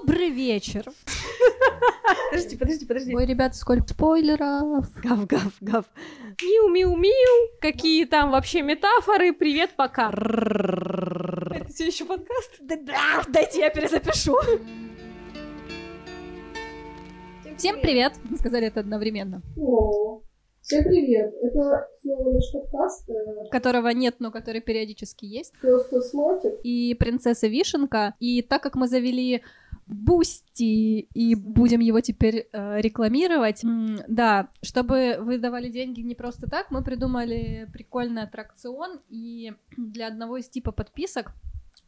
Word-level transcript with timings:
Добрый 0.00 0.30
вечер. 0.30 0.84
Подожди, 2.30 2.56
подожди, 2.56 2.86
подожди. 2.86 3.14
Ой, 3.14 3.26
ребята, 3.26 3.54
сколько 3.56 3.86
спойлеров. 3.88 4.86
Гав, 5.02 5.26
гав, 5.26 5.52
гав. 5.60 5.84
Миу, 6.42 6.68
миу, 6.68 6.96
миу. 6.96 7.48
Какие 7.60 8.06
там 8.06 8.30
вообще 8.30 8.62
метафоры. 8.62 9.32
Привет, 9.32 9.70
пока. 9.76 10.08
Это 10.10 11.68
все 11.72 11.86
еще 11.86 12.04
подкаст? 12.04 12.58
Да, 12.60 13.22
дайте 13.28 13.60
я 13.60 13.70
перезапишу. 13.70 14.34
Всем 17.58 17.80
привет! 17.80 18.14
Мы 18.28 18.38
сказали 18.38 18.66
это 18.66 18.80
одновременно. 18.80 19.40
О, 19.56 20.22
всем 20.62 20.82
привет! 20.84 21.32
Это 21.42 21.86
снова 22.00 22.32
наш 22.32 22.44
подкаст. 22.52 23.08
э, 23.10 23.50
Которого 23.52 23.88
нет, 23.90 24.16
но 24.18 24.32
который 24.32 24.60
периодически 24.62 25.26
есть. 25.26 25.52
Просто 25.60 26.00
смотрит. 26.00 26.58
И 26.64 26.94
принцесса 26.94 27.46
Вишенка. 27.46 28.14
И 28.18 28.42
так 28.42 28.62
как 28.64 28.74
мы 28.74 28.88
завели 28.88 29.42
Boosty 29.86 31.00
и 31.00 31.34
будем 31.34 31.80
его 31.80 32.00
теперь 32.00 32.48
э, 32.52 32.80
рекламировать, 32.80 33.64
м, 33.64 33.98
да, 34.08 34.48
чтобы 34.62 35.16
вы 35.20 35.38
давали 35.38 35.68
деньги 35.68 36.00
не 36.00 36.14
просто 36.14 36.48
так, 36.48 36.70
мы 36.70 36.82
придумали 36.82 37.68
прикольный 37.72 38.22
аттракцион, 38.22 39.00
и 39.08 39.52
для 39.76 40.08
одного 40.08 40.38
из 40.38 40.48
типа 40.48 40.72
подписок 40.72 41.32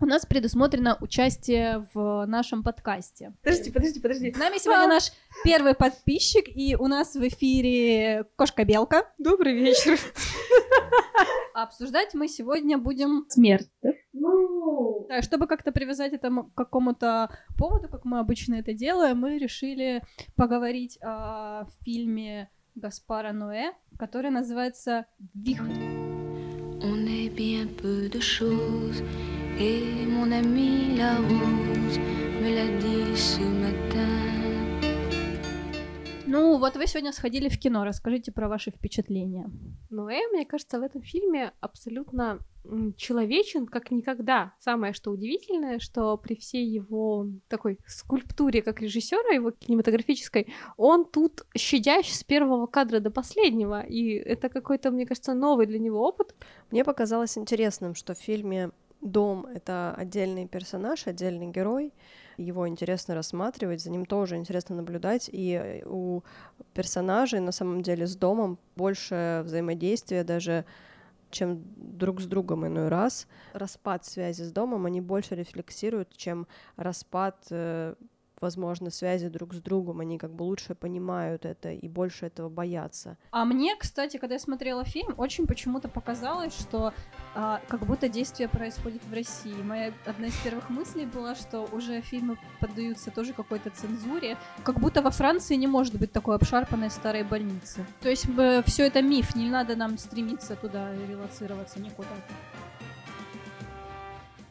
у 0.01 0.07
нас 0.07 0.27
предусмотрено 0.27 0.99
участие 1.01 1.87
в 1.95 2.27
нашем 2.27 2.63
подкасте. 2.63 3.33
Подожди, 3.43 3.71
подожди, 3.71 4.01
подожди. 4.01 4.33
С 4.33 4.37
нами 4.37 4.59
сегодня 4.59 4.89
наш 4.89 5.13
первый 5.45 5.75
подписчик, 5.75 6.45
и 6.49 6.77
у 6.77 6.89
нас 6.89 7.15
в 7.15 7.27
эфире 7.29 8.27
Кошка-белка. 8.37 9.09
Добрый 9.19 9.55
вечер. 9.55 9.99
А 11.55 11.63
обсуждать 11.65 12.15
мы 12.15 12.29
сегодня 12.29 12.79
будем 12.79 13.27
смерть. 13.29 13.71
Ну, 14.13 15.07
Да, 15.09 15.23
чтобы 15.23 15.47
как-то 15.47 15.73
привязать 15.73 16.13
это 16.13 16.31
к 16.31 16.55
какому-то 16.55 17.31
поводу, 17.59 17.89
как 17.89 18.05
мы 18.05 18.19
обычно 18.19 18.55
это 18.55 18.73
делаем, 18.73 19.19
мы 19.19 19.39
решили 19.39 20.03
поговорить 20.37 20.99
о 21.03 21.67
фильме 21.83 22.51
Гаспара 22.75 23.33
Ноэ, 23.33 23.73
который 23.99 24.31
называется 24.31 25.07
«Вихрь». 25.35 26.05
On 26.83 27.07
est 27.07 27.31
bien 27.31 27.67
peu 27.81 28.11
de 28.11 28.21
choses 28.21 29.03
et 29.59 30.05
mon 30.07 30.31
ami 30.33 30.97
la 30.97 31.17
rose 31.17 31.99
me 32.43 32.55
l'a 32.55 32.67
dit 32.79 33.17
ce 33.17 33.41
matin. 33.41 33.64
Ну, 36.35 36.59
вот 36.59 36.75
вы 36.75 36.89
сегодня 36.89 37.13
сходили 37.13 37.49
в 37.49 37.61
кино, 37.61 37.85
расскажите 37.85 38.33
про 38.33 38.49
ваши 38.49 38.73
впечатления. 38.73 39.49
Ноэ, 39.89 40.27
мне 40.33 40.45
кажется, 40.45 40.81
в 40.81 40.83
этом 40.83 41.01
фильме 41.01 41.53
абсолютно 41.61 42.41
человечен, 42.97 43.67
как 43.67 43.93
никогда. 43.93 44.53
Самое, 44.59 44.95
что 44.95 45.13
удивительное, 45.13 45.79
что 45.79 46.17
при 46.17 46.35
всей 46.35 46.67
его 46.67 47.29
такой 47.47 47.79
скульптуре, 47.87 48.63
как 48.63 48.81
режиссера, 48.81 49.33
его 49.33 49.53
кинематографической, 49.53 50.53
он 50.77 51.05
тут 51.05 51.47
щадящ 51.57 52.11
с 52.11 52.25
первого 52.25 52.67
кадра 52.67 52.99
до 52.99 53.13
последнего. 53.13 53.83
И 53.83 54.15
это 54.15 54.49
какой-то, 54.49 54.91
мне 54.91 55.07
кажется, 55.07 55.35
новый 55.35 55.67
для 55.67 55.79
него 55.79 56.01
опыт. 56.01 56.35
Мне 56.73 56.85
показалось 56.85 57.39
интересным, 57.39 57.95
что 57.95 58.15
в 58.15 58.19
фильме 58.19 58.73
Дом— 59.05 59.47
это 59.55 59.95
отдельный 59.97 60.49
персонаж, 60.49 61.07
отдельный 61.07 61.49
герой. 61.49 61.93
Его 62.39 62.67
интересно 62.67 63.15
рассматривать, 63.15 63.83
за 63.83 63.91
ним 63.91 64.07
тоже 64.07 64.37
интересно 64.37 64.77
наблюдать. 64.77 65.29
И 65.31 65.83
у 65.87 66.23
персонажей 66.73 67.41
на 67.41 67.53
самом 67.53 67.83
деле 67.83 68.07
с 68.07 68.17
домом 68.17 68.59
больше 68.77 69.43
взаимодействия 69.45 70.25
даже 70.25 70.65
чем 71.31 71.63
друг 71.77 72.21
с 72.21 72.27
другом 72.27 72.67
иной 72.67 72.89
раз. 72.89 73.27
Распад 73.53 74.07
связи 74.07 74.43
с 74.43 74.53
домом 74.53 74.87
они 74.87 75.01
больше 75.01 75.35
рефлексируют, 75.35 76.17
чем 76.17 76.47
распад, 76.77 77.37
э, 77.51 77.95
возможно, 78.41 78.91
связи 78.91 79.29
друг 79.29 79.55
с 79.55 79.61
другом. 79.61 80.01
Они 80.01 80.19
как 80.19 80.33
бы 80.35 80.43
лучше 80.43 80.75
понимают 80.75 81.45
это 81.45 81.71
и 81.73 81.89
больше 81.89 82.27
этого 82.27 82.49
боятся. 82.49 83.17
А 83.31 83.45
мне, 83.45 83.77
кстати, 83.77 84.17
когда 84.17 84.35
я 84.35 84.39
смотрела 84.39 84.85
фильм, 84.85 85.15
очень 85.17 85.47
почему-то 85.47 85.89
показалось, 85.89 86.57
что 86.59 86.93
а, 87.35 87.61
как 87.69 87.87
будто 87.87 88.09
действие 88.09 88.49
происходит 88.49 89.03
в 89.05 89.13
России. 89.13 89.55
Моя 89.63 89.93
одна 90.07 90.29
из 90.29 90.37
первых 90.37 90.71
мыслей 90.71 91.07
была, 91.07 91.35
что 91.35 91.69
уже 91.73 92.01
фильмы 92.01 92.39
поддаются 92.61 93.11
тоже 93.11 93.33
какой-то 93.33 93.71
цензуре. 93.71 94.37
Как 94.63 94.81
будто 94.81 95.03
во 95.03 95.11
Франции 95.11 95.55
не 95.55 95.67
может 95.67 95.95
быть 95.99 96.13
такой 96.13 96.37
обшарпанной 96.37 96.91
старой 96.91 97.25
больницы. 97.25 97.85
То 98.01 98.09
есть 98.09 98.27
все 98.67 98.87
это 98.87 99.03
миф, 99.03 99.35
не 99.35 99.49
надо 99.49 99.77
нам 99.77 99.99
стремиться 99.99 100.57
туда 100.57 100.93
релацироваться 101.09 101.81
никуда. 101.81 102.09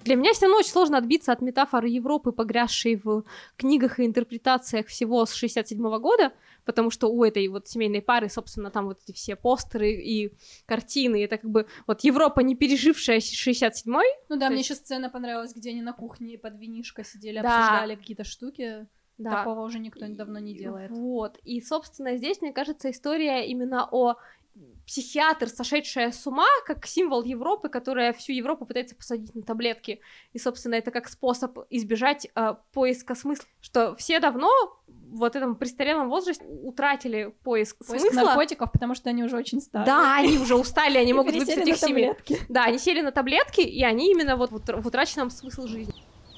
Для 0.03 0.15
меня 0.15 0.33
все 0.33 0.45
равно 0.45 0.59
очень 0.59 0.71
сложно 0.71 0.97
отбиться 0.97 1.31
от 1.31 1.41
метафоры 1.41 1.87
Европы, 1.89 2.31
погрязшей 2.31 2.95
в 2.95 3.23
книгах 3.57 3.99
и 3.99 4.05
интерпретациях 4.05 4.87
всего 4.87 5.25
с 5.25 5.33
67 5.33 5.79
года, 5.99 6.33
потому 6.65 6.89
что 6.91 7.07
у 7.11 7.23
этой 7.23 7.47
вот 7.47 7.67
семейной 7.67 8.01
пары, 8.01 8.29
собственно, 8.29 8.69
там 8.71 8.85
вот 8.85 8.99
эти 9.03 9.15
все 9.15 9.35
постеры 9.35 9.91
и 9.91 10.33
картины, 10.65 11.23
это 11.23 11.37
как 11.37 11.49
бы 11.49 11.67
вот 11.87 12.01
Европа, 12.03 12.41
не 12.41 12.55
пережившая 12.55 13.19
67-й, 13.19 14.07
Ну 14.29 14.37
да, 14.37 14.47
мне 14.49 14.57
есть- 14.57 14.69
еще 14.69 14.75
сцена 14.79 15.09
понравилась, 15.09 15.53
где 15.55 15.69
они 15.71 15.81
на 15.81 15.93
кухне 15.93 16.37
под 16.37 16.57
винишко 16.59 17.03
сидели, 17.03 17.39
Да. 17.41 17.57
обсуждали 17.59 17.95
какие-то 17.95 18.23
штуки. 18.23 18.87
да. 19.19 19.29
Такого 19.43 19.61
уже 19.61 19.77
никто 19.79 20.07
давно 20.07 20.39
не 20.39 20.55
делает. 20.55 20.89
Вот. 20.89 21.37
И, 21.43 21.61
собственно, 21.61 22.17
здесь, 22.17 22.41
мне 22.41 22.51
кажется, 22.51 22.89
история 22.89 23.45
именно 23.47 23.87
о 23.91 24.15
психиатр, 24.85 25.47
сошедшая 25.49 26.11
с 26.11 26.27
ума, 26.27 26.45
как 26.65 26.85
символ 26.85 27.23
Европы, 27.23 27.69
которая 27.69 28.13
всю 28.13 28.33
Европу 28.33 28.65
пытается 28.65 28.95
посадить 28.95 29.33
на 29.33 29.41
таблетки. 29.41 29.99
И, 30.33 30.39
собственно, 30.39 30.75
это 30.75 30.91
как 30.91 31.07
способ 31.09 31.57
избежать 31.69 32.27
э, 32.35 32.55
поиска 32.73 33.15
смысла. 33.15 33.45
Что 33.61 33.95
все 33.95 34.19
давно 34.19 34.49
в 34.87 35.17
вот 35.17 35.35
этом 35.35 35.55
престарелом 35.55 36.09
возрасте 36.09 36.43
утратили 36.45 37.33
поиск, 37.43 37.77
Поиск 37.85 38.05
смысла. 38.07 38.25
наркотиков, 38.27 38.71
потому 38.71 38.93
что 38.95 39.09
они 39.09 39.23
уже 39.23 39.37
очень 39.37 39.61
старые. 39.61 39.85
Да, 39.85 40.15
они 40.17 40.37
уже 40.37 40.55
устали, 40.55 40.97
они 40.97 41.13
могут 41.13 41.33
выписать 41.33 41.65
на 41.65 41.69
их 41.69 41.77
семьи. 41.77 42.07
таблетки. 42.07 42.37
Да, 42.49 42.65
они 42.65 42.77
сели 42.77 43.01
на 43.01 43.11
таблетки, 43.11 43.61
и 43.61 43.83
они 43.83 44.11
именно 44.11 44.35
вот 44.35 44.51
в 44.51 44.55
утр- 44.55 44.81
в 44.81 44.85
утраченном 44.87 45.29
смысл 45.29 45.65
жизни. 45.67 45.93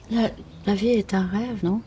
La, 0.09 0.75
vie 0.75 0.99
est 0.99 1.13
un 1.15 1.27
rêve, 1.27 1.63
non 1.63 1.81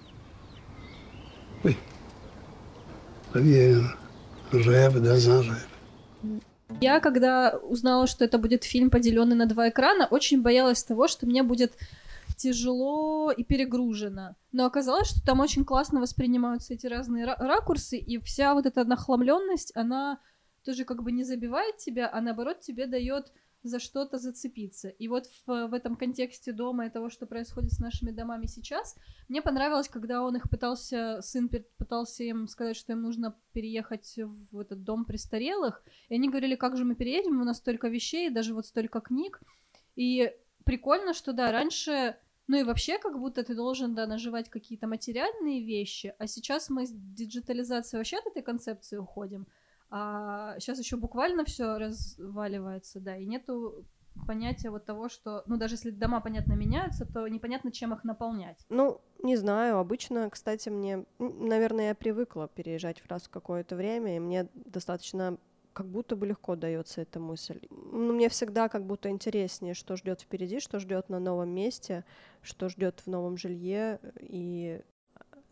La 3.34 3.40
vie 3.40 3.54
est 3.54 3.74
un 3.74 4.62
rêve 4.62 5.00
dans 5.00 5.30
un 5.30 5.40
rêve. 5.42 5.66
Я, 6.80 7.00
когда 7.00 7.58
узнала, 7.62 8.06
что 8.06 8.24
это 8.24 8.38
будет 8.38 8.64
фильм, 8.64 8.90
поделенный 8.90 9.36
на 9.36 9.46
два 9.46 9.68
экрана, 9.70 10.06
очень 10.06 10.42
боялась 10.42 10.84
того, 10.84 11.08
что 11.08 11.26
мне 11.26 11.42
будет 11.42 11.72
тяжело 12.36 13.30
и 13.30 13.42
перегружено. 13.42 14.36
Но 14.52 14.66
оказалось, 14.66 15.08
что 15.08 15.24
там 15.24 15.40
очень 15.40 15.64
классно 15.64 16.00
воспринимаются 16.00 16.74
эти 16.74 16.86
разные 16.86 17.24
ра- 17.26 17.36
ракурсы, 17.38 17.96
и 17.96 18.18
вся 18.20 18.54
вот 18.54 18.66
эта 18.66 18.84
нахламленность, 18.84 19.72
она 19.74 20.18
тоже 20.64 20.84
как 20.84 21.02
бы 21.02 21.10
не 21.10 21.24
забивает 21.24 21.78
тебя, 21.78 22.10
а 22.12 22.20
наоборот 22.20 22.60
тебе 22.60 22.86
дает 22.86 23.32
за 23.62 23.78
что-то 23.78 24.18
зацепиться. 24.18 24.88
И 24.88 25.08
вот 25.08 25.26
в, 25.46 25.68
в 25.68 25.74
этом 25.74 25.96
контексте 25.96 26.52
дома 26.52 26.86
и 26.86 26.90
того, 26.90 27.10
что 27.10 27.26
происходит 27.26 27.72
с 27.72 27.78
нашими 27.78 28.10
домами 28.10 28.46
сейчас, 28.46 28.96
мне 29.28 29.42
понравилось, 29.42 29.88
когда 29.88 30.22
он 30.22 30.36
их 30.36 30.48
пытался, 30.48 31.20
сын 31.22 31.50
пытался 31.76 32.24
им 32.24 32.46
сказать, 32.46 32.76
что 32.76 32.92
им 32.92 33.02
нужно 33.02 33.36
переехать 33.52 34.18
в 34.50 34.58
этот 34.58 34.84
дом 34.84 35.04
престарелых, 35.04 35.82
и 36.08 36.14
они 36.14 36.28
говорили, 36.28 36.54
как 36.54 36.76
же 36.76 36.84
мы 36.84 36.94
переедем, 36.94 37.40
у 37.40 37.44
нас 37.44 37.58
столько 37.58 37.88
вещей, 37.88 38.30
даже 38.30 38.54
вот 38.54 38.66
столько 38.66 39.00
книг. 39.00 39.40
И 39.96 40.32
прикольно, 40.64 41.12
что 41.12 41.32
да, 41.32 41.50
раньше, 41.50 42.16
ну 42.46 42.58
и 42.58 42.62
вообще 42.62 42.98
как 42.98 43.18
будто 43.18 43.42
ты 43.42 43.54
должен, 43.54 43.94
да, 43.94 44.06
наживать 44.06 44.48
какие-то 44.48 44.86
материальные 44.86 45.64
вещи, 45.64 46.14
а 46.18 46.26
сейчас 46.26 46.70
мы 46.70 46.86
с 46.86 46.90
диджитализацией 46.92 47.98
вообще 47.98 48.18
от 48.18 48.26
этой 48.26 48.42
концепции 48.42 48.96
уходим, 48.96 49.46
а 49.90 50.58
сейчас 50.58 50.78
еще 50.78 50.96
буквально 50.96 51.44
все 51.44 51.78
разваливается, 51.78 53.00
да, 53.00 53.16
и 53.16 53.24
нету 53.24 53.84
понятия 54.26 54.70
вот 54.70 54.84
того, 54.84 55.08
что, 55.08 55.42
ну 55.46 55.56
даже 55.56 55.74
если 55.74 55.90
дома, 55.90 56.20
понятно, 56.20 56.54
меняются, 56.54 57.06
то 57.06 57.26
непонятно, 57.28 57.72
чем 57.72 57.94
их 57.94 58.04
наполнять. 58.04 58.58
Ну, 58.68 59.00
не 59.22 59.36
знаю. 59.36 59.78
Обычно, 59.78 60.28
кстати, 60.30 60.68
мне, 60.68 61.04
наверное, 61.18 61.88
я 61.88 61.94
привыкла 61.94 62.48
переезжать 62.48 63.02
раз 63.08 63.24
в 63.24 63.30
какое-то 63.30 63.76
время, 63.76 64.16
и 64.16 64.20
мне 64.20 64.48
достаточно 64.54 65.38
как 65.72 65.86
будто 65.86 66.16
бы 66.16 66.26
легко 66.26 66.56
дается 66.56 67.02
эта 67.02 67.20
мысль. 67.20 67.60
Ну, 67.70 68.12
мне 68.12 68.28
всегда 68.28 68.68
как 68.68 68.84
будто 68.84 69.10
интереснее, 69.10 69.74
что 69.74 69.94
ждет 69.94 70.20
впереди, 70.20 70.58
что 70.58 70.80
ждет 70.80 71.08
на 71.08 71.20
новом 71.20 71.50
месте, 71.50 72.04
что 72.42 72.68
ждет 72.68 73.00
в 73.00 73.06
новом 73.06 73.36
жилье. 73.36 74.00
И... 74.18 74.82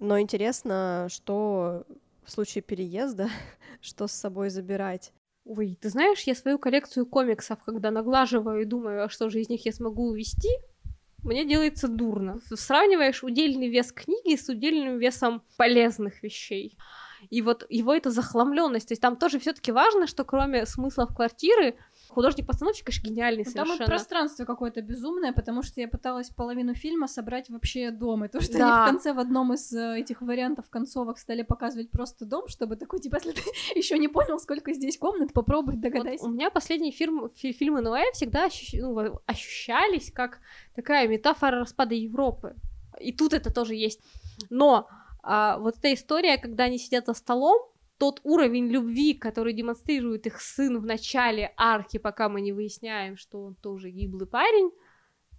Но 0.00 0.19
интересно, 0.19 1.06
что 1.08 1.87
в 2.26 2.31
случае 2.31 2.62
переезда, 2.62 3.31
что 3.81 4.06
с 4.06 4.12
собой 4.12 4.50
забирать. 4.50 5.12
Ой, 5.44 5.78
ты 5.81 5.88
знаешь, 5.90 6.23
я 6.23 6.34
свою 6.34 6.58
коллекцию 6.58 7.06
комиксов, 7.06 7.62
когда 7.64 7.90
наглаживаю 7.90 8.62
и 8.62 8.64
думаю, 8.64 9.05
а 9.05 9.08
что 9.08 9.31
же 9.31 9.40
из 9.40 9.49
них 9.49 9.64
я 9.64 9.73
смогу 9.73 10.08
увести, 10.08 10.50
мне 11.23 11.44
делается 11.44 11.88
дурно. 11.88 12.40
Сравниваешь 12.55 13.23
удельный 13.25 13.69
вес 13.69 13.93
книги 13.93 14.37
с 14.37 14.49
удельным 14.49 14.99
весом 14.99 15.43
полезных 15.56 16.23
вещей. 16.23 16.76
И 17.31 17.43
вот 17.43 17.67
его 17.69 17.94
эта 17.94 18.11
захламленность, 18.11 18.88
то 18.88 18.93
есть 18.93 19.02
там 19.02 19.17
тоже 19.17 19.38
все-таки 19.38 19.72
важно, 19.72 20.06
что 20.06 20.25
кроме 20.25 20.67
смыслов 20.67 21.14
квартиры, 21.14 21.76
Художник-постановщик, 22.08 22.87
конечно, 22.87 23.08
гениальный 23.08 23.44
Ну, 23.47 23.53
Там 23.53 23.67
совершенно. 23.67 23.87
пространство 23.88 24.44
какое-то 24.44 24.81
безумное, 24.82 25.32
потому 25.32 25.62
что 25.62 25.81
я 25.81 25.88
пыталась 25.88 26.31
половину 26.31 26.75
фильма 26.75 27.08
собрать 27.08 27.49
вообще 27.50 27.91
дом. 27.91 28.25
И 28.25 28.29
то, 28.29 28.41
что 28.41 28.58
Да. 28.58 28.85
они 28.85 28.88
в 28.88 28.93
конце 28.93 29.12
в 29.12 29.19
одном 29.19 29.53
из 29.53 29.73
э, 29.73 29.99
этих 30.00 30.23
вариантов 30.23 30.69
концовок 30.70 31.19
стали 31.19 31.43
показывать 31.43 31.91
просто 31.91 32.25
дом, 32.25 32.49
чтобы 32.49 32.76
такой, 32.76 33.00
типа, 33.00 33.17
если 33.17 33.32
ты 33.32 33.43
еще 33.79 33.99
не 33.99 34.08
понял, 34.08 34.38
сколько 34.38 34.73
здесь 34.73 34.99
комнат, 34.99 35.32
попробуй 35.32 35.75
Вот 35.75 35.82
догадайся. 35.82 36.25
у 36.25 36.29
меня 36.29 36.50
последние 36.50 36.93
фильм, 36.93 37.31
фи- 37.35 37.53
фильмы 37.53 37.81
Ноэ 37.81 38.12
всегда 38.12 38.47
ощущ- 38.47 38.81
ну, 38.81 39.20
ощущались 39.26 40.11
как 40.12 40.38
такая 40.75 41.08
метафора 41.08 41.58
распада 41.61 41.94
Европы. 41.94 42.55
И 43.00 43.12
тут 43.12 43.32
это 43.35 43.53
тоже 43.53 43.75
есть. 43.75 44.00
Но 44.50 44.88
а, 45.23 45.58
вот 45.58 45.76
эта 45.79 45.93
история, 45.93 46.38
когда 46.38 46.64
они 46.64 46.79
сидят 46.79 47.06
за 47.06 47.14
столом, 47.14 47.61
тот 47.98 48.20
уровень 48.25 48.69
любви, 48.69 49.14
который 49.14 49.52
демонстрирует 49.52 50.26
их 50.26 50.40
сын 50.40 50.78
в 50.78 50.84
начале 50.84 51.52
арки, 51.56 51.98
пока 51.98 52.28
мы 52.28 52.40
не 52.40 52.52
выясняем, 52.52 53.16
что 53.16 53.43
он 53.43 53.54
тоже 53.54 53.90
гиблый 53.90 54.26
парень, 54.26 54.70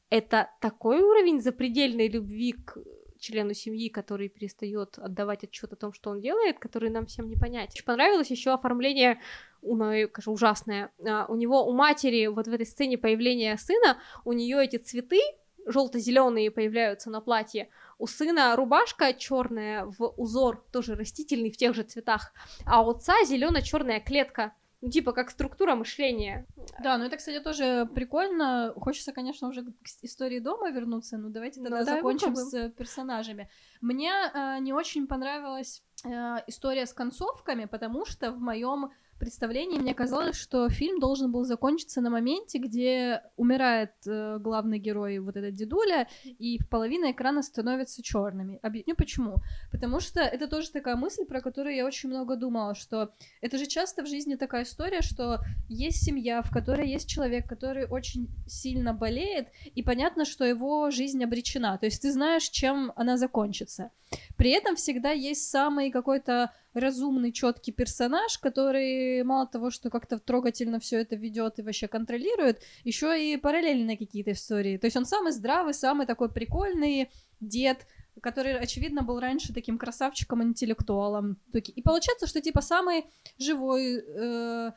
это 0.10 0.50
такой 0.62 1.02
уровень 1.02 1.42
запредельной 1.42 2.08
любви 2.08 2.54
к 2.54 2.78
члену 3.20 3.54
семьи, 3.54 3.90
который 3.90 4.30
перестает 4.30 4.98
отдавать 4.98 5.44
отчет 5.44 5.74
о 5.74 5.76
том, 5.76 5.94
что 5.94 6.12
он 6.12 6.22
делает, 6.22 6.60
который 6.60 6.90
нам 6.90 7.06
всем 7.08 7.28
не 7.28 7.36
понять. 7.36 7.72
Очень 7.74 7.86
понравилось 7.86 8.32
еще 8.32 8.54
оформление, 8.54 9.20
у 9.62 9.76
Ноэ, 9.76 10.08
конечно, 10.08 10.32
ужасное. 10.32 10.92
А, 11.06 11.26
у 11.28 11.36
него, 11.36 11.66
у 11.66 11.74
матери, 11.74 12.28
вот 12.28 12.48
в 12.48 12.54
этой 12.54 12.66
сцене 12.66 12.98
появления 12.98 13.58
сына, 13.58 13.98
у 14.24 14.34
нее 14.34 14.64
эти 14.64 14.78
цветы 14.78 15.20
желто-зеленые 15.66 16.52
появляются 16.52 17.10
на 17.10 17.22
платье. 17.22 17.70
У 17.98 18.08
сына 18.08 18.56
рубашка 18.56 19.14
черная 19.14 19.86
в 19.86 20.14
узор, 20.18 20.64
тоже 20.72 20.96
растительный 20.96 21.52
в 21.52 21.58
тех 21.58 21.74
же 21.74 21.84
цветах, 21.84 22.32
а 22.66 22.84
у 22.84 22.92
отца 22.92 23.14
зелено-черная 23.26 24.00
клетка. 24.00 24.54
Ну, 24.82 24.92
типа, 24.92 25.12
как 25.12 25.32
структура 25.32 25.74
мышления. 25.74 26.46
Да, 26.84 27.00
ну 27.00 27.06
это, 27.06 27.18
кстати, 27.18 27.40
тоже 27.40 27.90
прикольно. 27.96 28.74
Хочется, 28.76 29.12
конечно, 29.12 29.48
уже 29.48 29.64
к 29.64 29.74
истории 30.04 30.40
дома 30.40 30.70
вернуться, 30.70 31.18
но 31.18 31.30
давайте 31.30 31.60
Ну, 31.62 31.66
тогда 31.66 31.84
давай 31.84 31.96
закончим 31.96 32.36
с 32.36 32.70
персонажами. 32.70 33.50
Мне 33.82 34.12
э, 34.12 34.60
не 34.60 34.74
очень 34.74 35.08
понравилась 35.08 35.84
э, 36.04 36.10
история 36.46 36.86
с 36.86 36.94
концовками, 36.94 37.66
потому 37.66 38.06
что 38.06 38.32
в 38.32 38.40
моем 38.40 38.92
представлении 39.18 39.80
мне 39.80 39.94
казалось, 39.94 40.36
что 40.36 40.70
фильм 40.70 41.00
должен 41.00 41.32
был 41.32 41.44
закончиться 41.44 42.02
на 42.02 42.10
моменте, 42.10 42.58
где 42.58 43.22
умирает 43.36 43.92
э, 44.06 44.38
главный 44.40 44.80
герой, 44.80 45.20
вот 45.20 45.36
этот 45.36 45.54
дедуля, 45.54 46.08
и 46.24 46.60
половина 46.70 47.12
экрана 47.12 47.42
становится 47.42 48.04
черными. 48.04 48.60
Объясню 48.62 48.96
почему. 48.96 49.36
Потому 49.72 50.00
что 50.00 50.22
это 50.22 50.48
тоже 50.48 50.72
такая 50.72 50.96
мысль, 50.96 51.26
про 51.26 51.42
которую 51.42 51.76
я 51.76 51.86
очень 51.86 52.10
много 52.10 52.36
думала, 52.36 52.76
что 52.76 53.14
это 53.42 53.58
же 53.58 53.66
часто 53.66 54.04
в 54.04 54.08
жизни 54.08 54.36
такая 54.36 54.64
история, 54.64 55.02
что 55.02 55.40
есть 55.70 56.04
семья, 56.04 56.42
в 56.42 56.52
которой 56.52 56.88
есть 56.88 57.10
человек, 57.10 57.48
который 57.48 57.88
очень 57.88 58.30
сильно 58.48 58.94
болеет, 58.94 59.48
и 59.76 59.84
понятно, 59.84 60.26
что 60.26 60.46
его 60.46 60.92
жизнь 60.92 61.24
обречена. 61.24 61.78
То 61.78 61.86
есть 61.86 62.02
ты 62.02 62.12
знаешь, 62.12 62.50
чем 62.50 62.92
она 62.96 63.18
закончится. 63.18 63.92
При 64.38 64.52
этом 64.52 64.76
всегда 64.76 65.12
есть 65.12 65.50
самый 65.50 65.92
какой-то 65.92 66.52
разумный, 66.80 67.32
четкий 67.32 67.72
персонаж, 67.72 68.38
который 68.38 69.24
мало 69.24 69.48
того, 69.48 69.72
что 69.72 69.90
как-то 69.90 70.20
трогательно 70.20 70.80
все 70.80 71.00
это 71.02 71.16
ведет 71.16 71.60
и 71.60 71.62
вообще 71.62 71.88
контролирует, 71.88 72.62
еще 72.84 73.08
и 73.22 73.38
параллельные 73.38 73.98
какие-то 73.98 74.32
истории. 74.32 74.78
То 74.78 74.88
есть 74.88 74.98
он 74.98 75.06
самый 75.06 75.32
здравый, 75.32 75.74
самый 75.74 76.08
такой 76.08 76.32
прикольный 76.32 77.10
дед, 77.40 77.86
который, 78.22 78.58
очевидно, 78.58 79.04
был 79.04 79.20
раньше 79.20 79.54
таким 79.54 79.78
красавчиком, 79.78 80.42
интеллектуалом. 80.44 81.38
Таки- 81.52 81.72
И 81.72 81.82
получается, 81.82 82.28
что 82.28 82.42
типа 82.42 82.62
самый 82.62 83.06
живой, 83.38 83.98
э, 83.98 84.72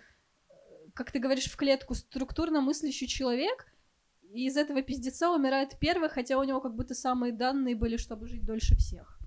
как 0.95 1.11
ты 1.13 1.19
говоришь, 1.19 1.47
в 1.47 1.57
клетку 1.57 1.95
структурно 1.95 2.61
мыслящий 2.61 3.07
человек, 3.07 3.67
и 4.33 4.47
из 4.47 4.57
этого 4.57 4.83
пиздеца 4.83 5.31
умирает 5.31 5.79
первый, 5.81 6.09
хотя 6.09 6.39
у 6.39 6.45
него 6.45 6.61
как 6.61 6.75
будто 6.75 6.95
самые 6.95 7.33
данные 7.33 7.75
были, 7.75 7.97
чтобы 7.97 8.29
жить 8.29 8.45
дольше 8.45 8.77
всех. 8.77 9.20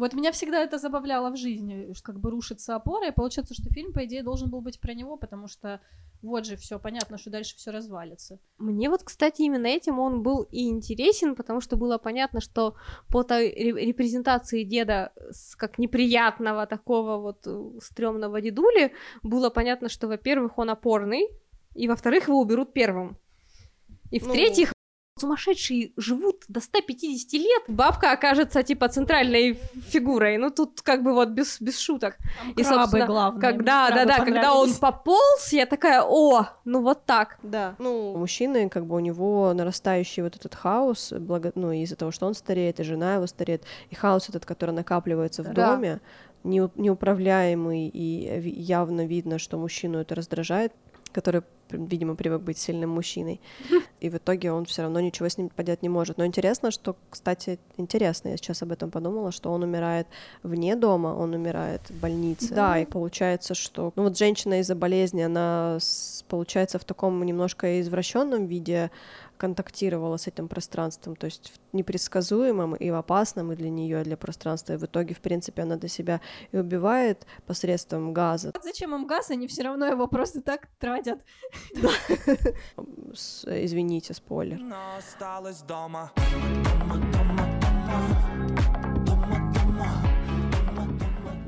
Вот 0.00 0.14
меня 0.14 0.32
всегда 0.32 0.62
это 0.62 0.78
забавляло 0.78 1.30
в 1.30 1.36
жизни, 1.36 1.92
что 1.92 2.12
как 2.12 2.20
бы 2.20 2.30
рушится 2.30 2.74
опора, 2.74 3.08
и 3.08 3.12
получается, 3.12 3.52
что 3.52 3.70
фильм, 3.70 3.92
по 3.92 4.06
идее, 4.06 4.22
должен 4.22 4.48
был 4.48 4.62
быть 4.62 4.80
про 4.80 4.94
него, 4.94 5.18
потому 5.18 5.46
что 5.46 5.78
вот 6.22 6.46
же 6.46 6.56
все 6.56 6.78
понятно, 6.78 7.18
что 7.18 7.28
дальше 7.28 7.54
все 7.58 7.70
развалится. 7.70 8.38
Мне 8.56 8.88
вот, 8.88 9.02
кстати, 9.02 9.42
именно 9.42 9.66
этим 9.66 9.98
он 9.98 10.22
был 10.22 10.48
и 10.50 10.68
интересен, 10.68 11.34
потому 11.34 11.60
что 11.60 11.76
было 11.76 11.98
понятно, 11.98 12.40
что 12.40 12.76
по 13.08 13.24
той 13.24 13.50
ре- 13.50 13.86
репрезентации 13.88 14.64
деда 14.64 15.12
с 15.30 15.54
как 15.54 15.78
неприятного 15.78 16.66
такого 16.66 17.18
вот 17.18 17.46
э, 17.46 17.80
стрёмного 17.82 18.40
дедули, 18.40 18.94
было 19.22 19.50
понятно, 19.50 19.90
что, 19.90 20.08
во-первых, 20.08 20.56
он 20.56 20.70
опорный, 20.70 21.28
и, 21.74 21.88
во-вторых, 21.88 22.28
его 22.28 22.40
уберут 22.40 22.72
первым. 22.72 23.18
И, 24.10 24.18
в-третьих, 24.18 24.72
сумасшедшие 25.20 25.92
живут 25.96 26.44
до 26.48 26.60
150 26.60 27.32
лет, 27.34 27.62
бабка 27.68 28.12
окажется, 28.12 28.62
типа, 28.62 28.88
центральной 28.88 29.58
фигурой. 29.88 30.38
Ну, 30.38 30.50
тут 30.50 30.80
как 30.82 31.02
бы 31.02 31.12
вот 31.12 31.28
без, 31.28 31.60
без 31.60 31.78
шуток. 31.78 32.16
И, 32.56 32.64
собственно, 32.64 33.06
главное. 33.06 33.40
Когда, 33.40 33.90
да, 33.90 34.04
да, 34.04 34.24
когда 34.24 34.54
он 34.54 34.72
пополз, 34.74 35.52
я 35.52 35.66
такая, 35.66 36.02
о, 36.02 36.46
ну 36.64 36.82
вот 36.82 37.04
так. 37.04 37.38
Да, 37.42 37.74
ну, 37.78 38.12
у 38.14 38.18
мужчины, 38.18 38.68
как 38.68 38.86
бы 38.86 38.96
у 38.96 39.00
него 39.00 39.52
нарастающий 39.54 40.22
вот 40.22 40.36
этот 40.36 40.54
хаос, 40.54 41.12
благо, 41.18 41.52
ну, 41.54 41.70
из-за 41.72 41.96
того, 41.96 42.10
что 42.10 42.26
он 42.26 42.34
стареет, 42.34 42.80
и 42.80 42.84
жена 42.84 43.14
его 43.16 43.26
стареет, 43.26 43.62
и 43.90 43.94
хаос 43.94 44.28
этот, 44.28 44.44
который 44.46 44.72
накапливается 44.74 45.42
в 45.42 45.52
Да. 45.52 45.74
доме, 45.74 46.00
неу- 46.44 46.70
неуправляемый, 46.76 47.88
и 47.88 48.50
явно 48.60 49.06
видно, 49.06 49.38
что 49.38 49.58
мужчину 49.58 49.98
это 49.98 50.14
раздражает, 50.14 50.72
который, 51.12 51.42
видимо, 51.70 52.14
привык 52.14 52.42
быть 52.42 52.58
сильным 52.58 52.90
мужчиной, 52.90 53.40
и 54.00 54.08
в 54.08 54.16
итоге 54.16 54.52
он 54.52 54.64
все 54.64 54.82
равно 54.82 55.00
ничего 55.00 55.28
с 55.28 55.38
ним 55.38 55.48
поделать 55.48 55.82
не 55.82 55.88
может. 55.88 56.18
Но 56.18 56.26
интересно, 56.26 56.70
что, 56.70 56.96
кстати, 57.08 57.58
интересно, 57.76 58.28
я 58.28 58.36
сейчас 58.36 58.62
об 58.62 58.72
этом 58.72 58.90
подумала, 58.90 59.32
что 59.32 59.50
он 59.50 59.62
умирает 59.62 60.06
вне 60.42 60.76
дома, 60.76 61.08
он 61.08 61.34
умирает 61.34 61.88
в 61.90 62.00
больнице. 62.00 62.54
Да, 62.54 62.78
и 62.78 62.86
получается, 62.86 63.54
что, 63.54 63.92
ну 63.96 64.04
вот 64.04 64.18
женщина 64.18 64.60
из-за 64.60 64.74
болезни, 64.74 65.22
она, 65.22 65.78
получается, 66.28 66.78
в 66.78 66.84
таком 66.84 67.24
немножко 67.24 67.80
извращенном 67.80 68.46
виде 68.46 68.90
контактировала 69.40 70.18
с 70.18 70.26
этим 70.26 70.48
пространством, 70.48 71.16
то 71.16 71.24
есть 71.24 71.54
в 71.72 71.74
непредсказуемом 71.74 72.74
и 72.74 72.90
в 72.90 72.94
опасном 72.94 73.52
и 73.52 73.56
для 73.56 73.70
нее, 73.70 74.02
и 74.02 74.04
для 74.04 74.18
пространства. 74.18 74.74
И 74.74 74.76
в 74.76 74.84
итоге, 74.84 75.14
в 75.14 75.20
принципе, 75.20 75.62
она 75.62 75.76
до 75.76 75.88
себя 75.88 76.20
и 76.52 76.58
убивает 76.58 77.26
посредством 77.46 78.12
газа. 78.12 78.52
Вот 78.54 78.62
Зачем 78.62 78.94
им 78.94 79.06
газ, 79.06 79.30
они 79.30 79.46
все 79.46 79.62
равно 79.62 79.86
его 79.86 80.06
просто 80.08 80.42
так 80.42 80.68
тратят. 80.78 81.24
Извините, 83.14 84.12
спойлер. 84.12 84.60
Но 84.60 84.76
осталась 84.98 85.62
дома. 85.62 86.12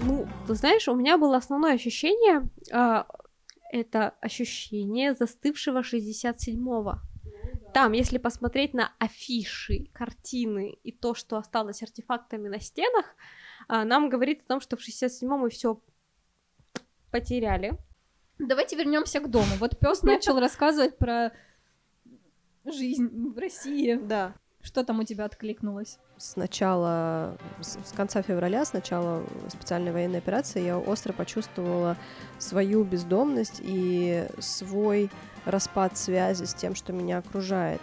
Ну, 0.00 0.26
ты 0.47 0.55
знаешь, 0.55 0.88
у 0.88 0.95
меня 0.95 1.19
было 1.19 1.37
основное 1.37 1.75
ощущение, 1.75 2.49
а, 2.73 3.07
это 3.71 4.14
ощущение 4.23 5.12
застывшего 5.12 5.83
67-го. 5.83 7.12
Там, 7.73 7.93
если 7.93 8.19
посмотреть 8.19 8.75
на 8.75 8.93
афиши, 8.99 9.87
картины 9.93 10.79
и 10.83 10.93
то, 10.93 11.14
что 11.14 11.37
осталось 11.37 11.83
артефактами 11.83 12.49
на 12.49 12.61
стенах, 12.61 13.07
а, 13.69 13.85
нам 13.85 14.09
говорит 14.09 14.43
о 14.43 14.49
том, 14.49 14.61
что 14.61 14.76
в 14.76 14.81
67-м 14.81 15.41
мы 15.41 15.50
все 15.50 15.81
потеряли. 17.11 17.79
Давайте 18.38 18.76
вернемся 18.76 19.21
к 19.21 19.31
дому. 19.31 19.55
Вот 19.59 19.79
пес 19.79 20.02
начал 20.02 20.38
рассказывать 20.38 20.99
про 20.99 21.33
жизнь 22.64 23.09
в 23.33 23.38
России. 23.38 23.95
Да. 23.95 24.35
Что 24.62 24.85
там 24.85 25.00
у 25.00 25.04
тебя 25.04 25.25
откликнулось? 25.25 25.99
С 26.16 26.37
начала, 26.37 27.37
с 27.61 27.76
с 27.85 27.92
конца 27.92 28.23
февраля, 28.23 28.64
с 28.64 28.73
начала 28.73 29.25
специальной 29.49 29.90
военной 29.90 30.19
операции, 30.19 30.62
я 30.62 30.78
остро 30.78 31.12
почувствовала 31.12 31.97
свою 32.38 32.85
бездомность 32.85 33.61
и 33.61 34.26
свой 34.38 35.11
распад 35.45 35.99
связи 35.99 36.45
с 36.45 36.54
тем, 36.54 36.76
что 36.76 36.92
меня 36.92 37.19
окружает. 37.19 37.81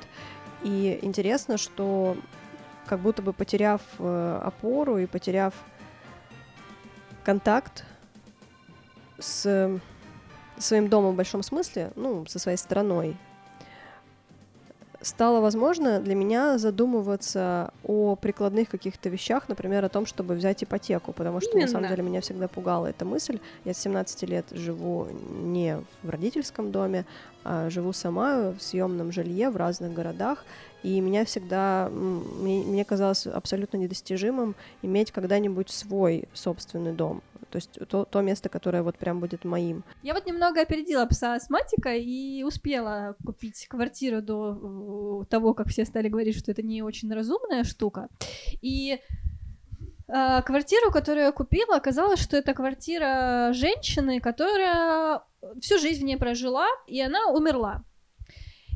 И 0.63 0.99
интересно, 1.01 1.57
что 1.57 2.15
как 2.85 3.01
будто 3.01 3.21
бы 3.21 3.33
потеряв 3.33 3.81
э, 3.99 4.41
опору 4.43 4.97
и 4.97 5.05
потеряв 5.05 5.53
контакт 7.23 7.85
с 9.19 9.79
своим 10.57 10.87
домом 10.87 11.13
в 11.13 11.17
большом 11.17 11.43
смысле, 11.43 11.91
ну, 11.95 12.25
со 12.25 12.39
своей 12.39 12.57
страной, 12.57 13.17
стало 15.01 15.39
возможно 15.39 15.99
для 15.99 16.15
меня 16.15 16.57
задумываться 16.57 17.73
о 17.83 18.15
прикладных 18.15 18.69
каких-то 18.69 19.09
вещах, 19.09 19.47
например, 19.47 19.83
о 19.85 19.89
том, 19.89 20.05
чтобы 20.05 20.35
взять 20.35 20.63
ипотеку, 20.63 21.13
потому 21.13 21.39
что 21.41 21.57
на 21.57 21.67
самом 21.67 21.85
Именно. 21.85 21.95
деле 21.95 22.09
меня 22.09 22.21
всегда 22.21 22.47
пугала 22.47 22.87
эта 22.87 23.05
мысль. 23.05 23.39
Я 23.65 23.73
с 23.73 23.77
17 23.79 24.23
лет 24.23 24.45
живу 24.51 25.07
не 25.41 25.77
в 26.03 26.09
родительском 26.09 26.71
доме, 26.71 27.05
а 27.43 27.69
живу 27.69 27.93
сама 27.93 28.51
в 28.51 28.61
съемном 28.61 29.11
жилье 29.11 29.49
в 29.49 29.57
разных 29.57 29.93
городах, 29.93 30.43
и 30.83 30.99
меня 30.99 31.25
всегда, 31.25 31.89
мне, 31.89 32.63
мне 32.63 32.85
казалось 32.85 33.27
абсолютно 33.27 33.77
недостижимым 33.77 34.55
иметь 34.81 35.11
когда-нибудь 35.11 35.69
свой 35.69 36.25
собственный 36.33 36.93
дом. 36.93 37.21
То 37.49 37.57
есть 37.57 37.79
то, 37.87 38.05
то 38.05 38.21
место, 38.21 38.49
которое 38.49 38.83
вот 38.83 38.97
прям 38.97 39.19
будет 39.19 39.45
моим. 39.45 39.83
Я 40.03 40.13
вот 40.13 40.25
немного 40.25 40.61
опередила 40.61 41.05
пса 41.05 41.35
астматика 41.35 41.95
и 41.95 42.43
успела 42.43 43.15
купить 43.25 43.67
квартиру 43.67 44.21
до 44.21 45.23
э, 45.23 45.25
того, 45.29 45.53
как 45.53 45.67
все 45.69 45.85
стали 45.85 46.09
говорить, 46.09 46.37
что 46.37 46.51
это 46.51 46.61
не 46.61 46.81
очень 46.83 47.11
разумная 47.13 47.63
штука. 47.63 48.07
И 48.61 48.99
э, 50.07 50.41
квартиру, 50.43 50.91
которую 50.91 51.25
я 51.25 51.31
купила, 51.31 51.75
оказалось, 51.75 52.19
что 52.19 52.37
это 52.37 52.53
квартира 52.53 53.51
женщины, 53.53 54.19
которая 54.19 55.21
всю 55.61 55.79
жизнь 55.79 56.01
в 56.01 56.05
ней 56.05 56.17
прожила, 56.17 56.67
и 56.87 57.01
она 57.01 57.27
умерла. 57.27 57.83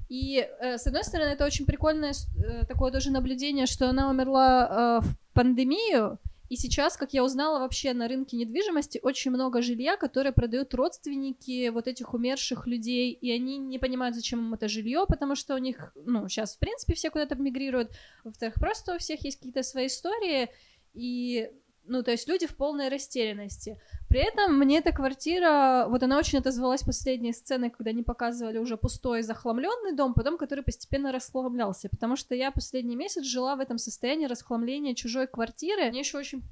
И, 0.09 0.47
э, 0.59 0.77
с 0.77 0.87
одной 0.87 1.03
стороны, 1.03 1.29
это 1.29 1.45
очень 1.45 1.65
прикольное 1.65 2.13
э, 2.13 2.65
такое 2.65 2.91
тоже 2.91 3.11
наблюдение, 3.11 3.65
что 3.65 3.89
она 3.89 4.09
умерла 4.09 5.01
в 5.01 5.15
пандемию, 5.33 6.19
и 6.53 6.55
сейчас, 6.55 6.97
как 6.97 7.13
я 7.13 7.23
узнала, 7.23 7.57
вообще 7.57 7.93
на 7.93 8.07
рынке 8.07 8.37
недвижимости 8.37 8.99
очень 9.01 9.31
много 9.31 9.63
жилья, 9.63 9.97
которое 9.97 10.31
продают 10.31 10.71
родственники 10.75 11.69
вот 11.69 11.87
этих 11.87 12.13
умерших 12.13 12.67
людей, 12.67 13.11
и 13.11 13.31
они 13.31 13.57
не 13.57 13.79
понимают, 13.79 14.15
зачем 14.15 14.39
им 14.39 14.53
это 14.53 14.67
жилье, 14.67 15.05
потому 15.09 15.33
что 15.33 15.55
у 15.55 15.57
них, 15.57 15.93
ну, 15.95 16.29
сейчас, 16.29 16.55
в 16.55 16.59
принципе, 16.59 16.93
все 16.93 17.09
куда-то 17.09 17.33
мигрируют. 17.33 17.89
Во-вторых, 18.23 18.53
просто 18.59 18.93
у 18.93 18.99
всех 18.99 19.25
есть 19.25 19.37
какие-то 19.37 19.63
свои 19.63 19.87
истории, 19.87 20.51
и 20.93 21.49
ну, 21.85 22.03
то 22.03 22.11
есть 22.11 22.27
люди 22.27 22.47
в 22.47 22.55
полной 22.55 22.89
растерянности. 22.89 23.79
При 24.09 24.19
этом 24.19 24.57
мне 24.57 24.79
эта 24.79 24.91
квартира, 24.91 25.85
вот 25.89 26.03
она 26.03 26.17
очень 26.17 26.39
отозвалась 26.39 26.83
последней 26.83 27.33
сценой, 27.33 27.69
когда 27.69 27.91
они 27.91 28.03
показывали 28.03 28.57
уже 28.57 28.77
пустой, 28.77 29.21
захламленный 29.21 29.95
дом, 29.95 30.13
потом 30.13 30.37
который 30.37 30.63
постепенно 30.63 31.11
расхламлялся, 31.11 31.89
потому 31.89 32.15
что 32.15 32.35
я 32.35 32.51
последний 32.51 32.95
месяц 32.95 33.23
жила 33.23 33.55
в 33.55 33.59
этом 33.59 33.77
состоянии 33.77 34.27
расхламления 34.27 34.95
чужой 34.95 35.27
квартиры. 35.27 35.89
Мне 35.89 35.99
еще 35.99 36.17
очень 36.17 36.43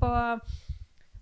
по 0.00 0.40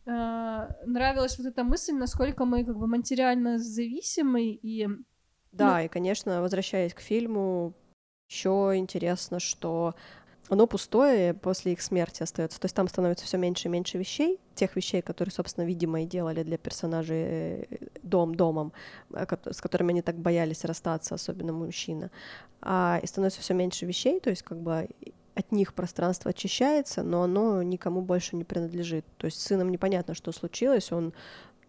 э, 0.07 0.69
нравилась 0.87 1.39
вот 1.39 1.47
эта 1.47 1.63
мысль, 1.63 1.93
насколько 1.93 2.45
мы 2.45 2.65
как 2.65 2.77
бы 2.77 2.87
материально 2.87 3.59
зависимы 3.59 4.45
и 4.45 4.89
да, 5.53 5.79
ну... 5.79 5.85
и, 5.85 5.89
конечно, 5.89 6.41
возвращаясь 6.41 6.95
к 6.95 7.01
фильму, 7.01 7.75
еще 8.29 8.73
интересно, 8.77 9.39
что 9.39 9.95
оно 10.49 10.67
пустое 10.67 11.35
после 11.35 11.73
их 11.73 11.81
смерти 11.81 12.23
остается. 12.23 12.61
То 12.61 12.67
есть 12.67 12.75
там 12.75 12.89
становится 12.89 13.25
все 13.25 13.39
меньше 13.39 13.69
и 13.69 13.71
меньше 13.71 13.99
вещей, 13.99 14.41
тех 14.55 14.77
вещей, 14.77 15.01
которые, 15.01 15.33
собственно, 15.33 15.65
видимо, 15.65 16.03
и 16.03 16.07
делали 16.07 16.43
для 16.43 16.59
персонажей 16.59 17.23
э, 17.23 17.65
дом 18.03 18.35
домом, 18.35 18.73
э, 19.15 19.25
с 19.51 19.61
которыми 19.61 19.93
они 19.93 20.03
так 20.03 20.17
боялись 20.17 20.65
расстаться, 20.65 21.15
особенно 21.15 21.53
мужчина. 21.53 22.11
А, 22.61 23.01
и 23.03 23.07
становится 23.07 23.41
все 23.41 23.55
меньше 23.55 23.87
вещей, 23.87 24.21
то 24.21 24.31
есть 24.31 24.43
как 24.43 24.59
бы 24.59 24.89
от 25.35 25.53
них 25.53 25.75
пространство 25.75 26.31
очищается, 26.31 27.03
но 27.03 27.23
оно 27.23 27.63
никому 27.63 28.03
больше 28.03 28.37
не 28.37 28.45
принадлежит. 28.45 29.05
То 29.17 29.27
есть 29.27 29.41
с 29.41 29.45
сыном 29.45 29.71
непонятно, 29.71 30.15
что 30.15 30.33
случилось, 30.33 30.93
он 30.93 31.15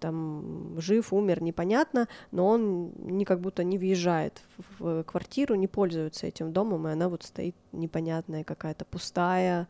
там 0.03 0.75
жив, 0.79 1.13
умер, 1.13 1.41
непонятно, 1.41 2.09
но 2.31 2.45
он 2.45 2.91
не 2.97 3.23
как 3.23 3.39
будто 3.39 3.63
не 3.63 3.77
въезжает 3.77 4.41
в 4.77 5.03
квартиру, 5.03 5.55
не 5.55 5.67
пользуется 5.67 6.27
этим 6.27 6.51
домом, 6.51 6.89
и 6.89 6.91
она 6.91 7.07
вот 7.07 7.23
стоит 7.23 7.55
непонятная 7.71 8.43
какая-то 8.43 8.83
пустая, 8.83 9.69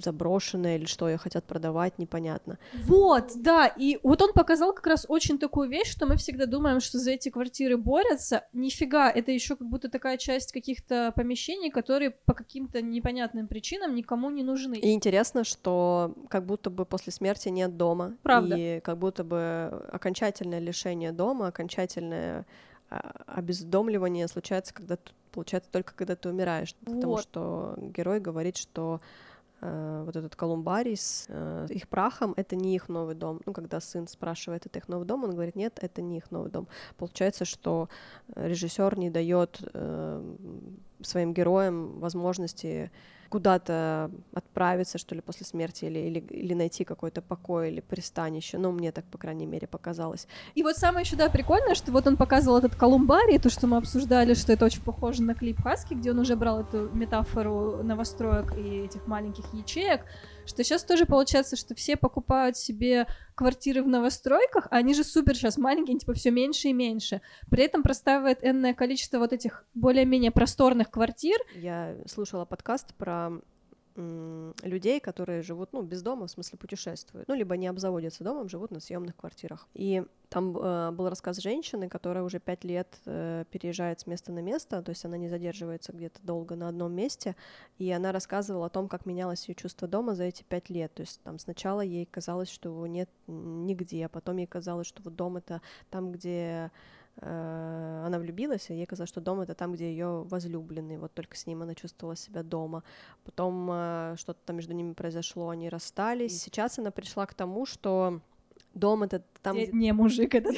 заброшенное 0.00 0.76
или 0.76 0.86
что 0.86 1.08
ее 1.08 1.18
хотят 1.18 1.44
продавать, 1.44 1.98
непонятно. 1.98 2.58
Вот, 2.86 3.32
да, 3.36 3.66
и 3.66 3.98
вот 4.02 4.22
он 4.22 4.32
показал 4.32 4.72
как 4.72 4.86
раз 4.86 5.06
очень 5.08 5.38
такую 5.38 5.68
вещь, 5.68 5.90
что 5.90 6.06
мы 6.06 6.16
всегда 6.16 6.46
думаем, 6.46 6.80
что 6.80 6.98
за 6.98 7.12
эти 7.12 7.28
квартиры 7.28 7.76
борются. 7.76 8.44
Нифига, 8.52 9.10
это 9.10 9.30
еще 9.32 9.56
как 9.56 9.68
будто 9.68 9.88
такая 9.88 10.16
часть 10.16 10.52
каких-то 10.52 11.12
помещений, 11.14 11.70
которые 11.70 12.10
по 12.10 12.34
каким-то 12.34 12.82
непонятным 12.82 13.48
причинам 13.48 13.94
никому 13.94 14.30
не 14.30 14.42
нужны. 14.42 14.76
И 14.76 14.92
интересно, 14.92 15.44
что 15.44 16.14
как 16.28 16.46
будто 16.46 16.70
бы 16.70 16.84
после 16.84 17.12
смерти 17.12 17.48
нет 17.48 17.76
дома. 17.76 18.16
Правда. 18.22 18.56
И 18.56 18.80
как 18.80 18.98
будто 18.98 19.24
бы 19.24 19.86
окончательное 19.92 20.58
лишение 20.58 21.12
дома, 21.12 21.48
окончательное 21.48 22.46
а, 22.90 23.22
обездомливание 23.26 24.26
случается, 24.26 24.74
когда 24.74 24.98
получается 25.30 25.70
только 25.70 25.94
когда 25.94 26.16
ты 26.16 26.28
умираешь, 26.28 26.74
вот. 26.80 26.96
потому 26.96 27.18
что 27.18 27.74
герой 27.78 28.20
говорит, 28.20 28.56
что 28.56 29.00
вот 29.60 30.16
этот 30.16 30.36
колумбарий 30.36 30.96
с 30.96 31.26
э, 31.28 31.66
их 31.70 31.88
прахом, 31.88 32.32
это 32.36 32.56
не 32.56 32.74
их 32.74 32.88
новый 32.88 33.14
дом. 33.14 33.40
Ну, 33.44 33.52
когда 33.52 33.80
сын 33.80 34.08
спрашивает, 34.08 34.66
это 34.66 34.78
их 34.78 34.88
новый 34.88 35.06
дом, 35.06 35.24
он 35.24 35.32
говорит, 35.32 35.56
нет, 35.56 35.78
это 35.82 36.00
не 36.02 36.18
их 36.18 36.30
новый 36.30 36.50
дом. 36.50 36.66
Получается, 36.96 37.44
что 37.44 37.88
режиссер 38.34 38.98
не 38.98 39.10
дает 39.10 39.60
э, 39.72 40.36
своим 41.02 41.34
героям 41.34 41.98
возможности 42.00 42.90
куда-то 43.30 44.10
отправиться, 44.34 44.98
что 44.98 45.14
ли, 45.14 45.20
после 45.20 45.46
смерти, 45.46 45.84
или, 45.84 45.98
или, 45.98 46.18
или 46.18 46.54
найти 46.54 46.84
какой-то 46.84 47.22
покой 47.22 47.70
или 47.70 47.80
пристанище. 47.80 48.58
Ну, 48.58 48.72
мне 48.72 48.92
так, 48.92 49.04
по 49.04 49.18
крайней 49.18 49.46
мере, 49.46 49.66
показалось. 49.66 50.26
И 50.56 50.62
вот 50.62 50.76
самое 50.76 51.04
еще, 51.04 51.16
да, 51.16 51.30
прикольное, 51.30 51.76
что 51.76 51.92
вот 51.92 52.06
он 52.06 52.16
показывал 52.16 52.58
этот 52.58 52.74
колумбарий, 52.74 53.38
то, 53.38 53.48
что 53.48 53.66
мы 53.68 53.76
обсуждали, 53.76 54.34
что 54.34 54.52
это 54.52 54.64
очень 54.64 54.82
похоже 54.82 55.22
на 55.22 55.34
клип 55.34 55.62
Хаски, 55.62 55.94
где 55.94 56.10
он 56.10 56.18
уже 56.18 56.34
брал 56.36 56.60
эту 56.60 56.90
метафору 56.92 57.82
новостроек 57.84 58.56
и 58.58 58.84
этих 58.84 59.06
маленьких 59.06 59.44
ячеек, 59.54 60.00
что 60.46 60.64
сейчас 60.64 60.84
тоже 60.84 61.06
получается, 61.06 61.56
что 61.56 61.74
все 61.74 61.96
покупают 61.96 62.56
себе 62.56 63.06
квартиры 63.34 63.82
в 63.82 63.88
новостройках, 63.88 64.66
а 64.70 64.76
они 64.76 64.94
же 64.94 65.04
супер 65.04 65.34
сейчас 65.34 65.56
маленькие, 65.56 65.98
типа 65.98 66.12
все 66.12 66.30
меньше 66.30 66.68
и 66.68 66.72
меньше. 66.72 67.20
При 67.50 67.64
этом 67.64 67.82
простаивает 67.82 68.38
энное 68.42 68.74
количество 68.74 69.18
вот 69.18 69.32
этих 69.32 69.64
более-менее 69.74 70.30
просторных 70.30 70.90
квартир. 70.90 71.38
Я 71.54 71.96
слушала 72.06 72.44
подкаст 72.44 72.94
про 72.94 73.40
людей, 74.62 75.00
которые 75.00 75.42
живут, 75.42 75.72
ну, 75.72 75.82
без 75.82 76.02
дома, 76.02 76.26
в 76.26 76.30
смысле 76.30 76.58
путешествуют, 76.58 77.28
ну, 77.28 77.34
либо 77.34 77.56
не 77.56 77.66
обзаводятся 77.66 78.24
домом, 78.24 78.48
живут 78.48 78.70
на 78.70 78.80
съемных 78.80 79.16
квартирах. 79.16 79.68
И 79.74 80.04
там 80.28 80.56
э, 80.56 80.90
был 80.92 81.08
рассказ 81.08 81.38
женщины, 81.38 81.88
которая 81.88 82.22
уже 82.22 82.38
пять 82.38 82.64
лет 82.64 82.98
э, 83.06 83.44
переезжает 83.50 84.00
с 84.00 84.06
места 84.06 84.32
на 84.32 84.40
место, 84.40 84.82
то 84.82 84.90
есть 84.90 85.04
она 85.04 85.16
не 85.16 85.28
задерживается 85.28 85.92
где-то 85.92 86.20
долго 86.22 86.54
на 86.54 86.68
одном 86.68 86.92
месте, 86.92 87.34
и 87.78 87.90
она 87.90 88.12
рассказывала 88.12 88.66
о 88.66 88.70
том, 88.70 88.88
как 88.88 89.06
менялось 89.06 89.48
ее 89.48 89.54
чувство 89.54 89.88
дома 89.88 90.14
за 90.14 90.24
эти 90.24 90.44
пять 90.44 90.70
лет. 90.70 90.94
То 90.94 91.02
есть 91.02 91.20
там 91.22 91.38
сначала 91.38 91.80
ей 91.80 92.06
казалось, 92.06 92.50
что 92.50 92.68
его 92.68 92.86
нет 92.86 93.10
нигде, 93.26 94.06
а 94.06 94.08
потом 94.08 94.36
ей 94.36 94.46
казалось, 94.46 94.86
что 94.86 95.02
вот 95.02 95.16
дом 95.16 95.36
это 95.36 95.62
там, 95.90 96.12
где 96.12 96.70
она 97.22 98.18
влюбилась, 98.18 98.70
и 98.70 98.74
ей 98.74 98.86
казалось, 98.86 99.10
что 99.10 99.20
дом 99.20 99.40
это 99.40 99.54
там, 99.54 99.72
где 99.72 99.90
ее 99.90 100.22
возлюбленный, 100.24 100.98
вот 100.98 101.12
только 101.12 101.36
с 101.36 101.46
ним 101.46 101.62
она 101.62 101.74
чувствовала 101.74 102.16
себя 102.16 102.42
дома. 102.42 102.82
Потом 103.24 103.68
э, 103.70 104.14
что-то 104.16 104.40
там 104.46 104.56
между 104.56 104.72
ними 104.72 104.94
произошло, 104.94 105.50
они 105.50 105.68
расстались. 105.68 106.32
И 106.32 106.38
сейчас 106.38 106.78
она 106.78 106.90
пришла 106.90 107.26
к 107.26 107.34
тому, 107.34 107.66
что 107.66 108.20
дом 108.74 109.02
это 109.02 109.22
там, 109.42 109.56
где... 109.56 109.66
Не 109.72 109.92
мужик 109.92 110.34
этот. 110.34 110.56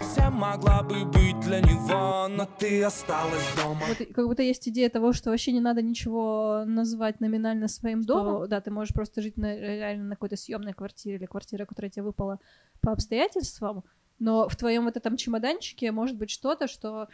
Вся 0.00 0.30
могла 0.30 0.82
бы 0.82 1.04
быть 1.04 1.38
для 1.40 1.60
него, 1.60 2.28
но 2.28 2.46
ты 2.58 2.82
осталась 2.82 3.44
дома. 3.62 3.82
Вот 3.88 4.08
как 4.14 4.26
будто 4.26 4.42
есть 4.42 4.68
идея 4.68 4.88
того, 4.88 5.12
что 5.12 5.30
вообще 5.30 5.52
не 5.52 5.60
надо 5.60 5.82
ничего 5.82 6.64
называть 6.66 7.20
номинально 7.20 7.68
своим 7.68 8.02
домом. 8.02 8.48
Да, 8.48 8.60
ты 8.60 8.70
можешь 8.70 8.94
просто 8.94 9.22
жить 9.22 9.36
на, 9.36 9.56
реально 9.56 10.04
на 10.04 10.14
какой-то 10.14 10.36
съемной 10.36 10.72
квартире 10.72 11.16
или 11.16 11.26
квартире, 11.26 11.66
которая 11.66 11.90
тебе 11.90 12.04
выпала 12.04 12.38
по 12.80 12.92
обстоятельствам 12.92 13.84
но 14.18 14.48
в 14.48 14.56
твоем 14.56 14.84
вот 14.84 14.96
этом 14.96 15.16
чемоданчике 15.16 15.92
может 15.92 16.16
быть 16.16 16.30
что-то, 16.30 16.66
что 16.66 17.08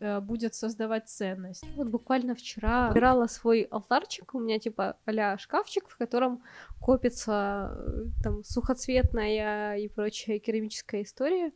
э, 0.00 0.20
будет 0.20 0.54
создавать 0.54 1.08
ценность. 1.08 1.64
Вот 1.76 1.88
буквально 1.88 2.34
вчера 2.34 2.90
убирала 2.90 3.26
свой 3.26 3.62
алтарчик, 3.62 4.34
у 4.34 4.40
меня 4.40 4.58
типа 4.58 4.96
а 5.04 5.38
шкафчик, 5.38 5.88
в 5.88 5.96
котором 5.96 6.42
копится 6.80 7.72
э, 7.76 8.04
там 8.22 8.44
сухоцветная 8.44 9.76
и 9.78 9.88
прочая 9.88 10.38
керамическая 10.38 11.02
история. 11.02 11.52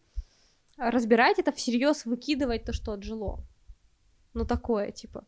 Разбирать 0.77 1.39
это 1.39 1.53
всерьез, 1.53 2.07
выкидывать 2.07 2.65
то, 2.65 2.73
что 2.73 2.93
отжило. 2.93 3.45
Ну 4.35 4.47
такое, 4.47 4.91
типа. 4.91 5.25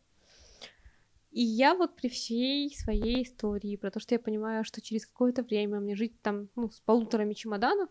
И 1.31 1.41
я 1.41 1.75
вот 1.75 1.95
при 1.97 2.07
всей 2.07 2.73
своей 2.73 3.23
истории, 3.23 3.75
про 3.75 3.91
то, 3.91 3.99
что 3.99 4.15
я 4.15 4.19
понимаю, 4.19 4.63
что 4.63 4.81
через 4.81 5.05
какое-то 5.05 5.43
время 5.43 5.81
мне 5.81 5.95
жить 5.95 6.21
там, 6.21 6.47
ну, 6.55 6.71
с 6.71 6.79
полуторами 6.79 7.33
чемоданов, 7.33 7.89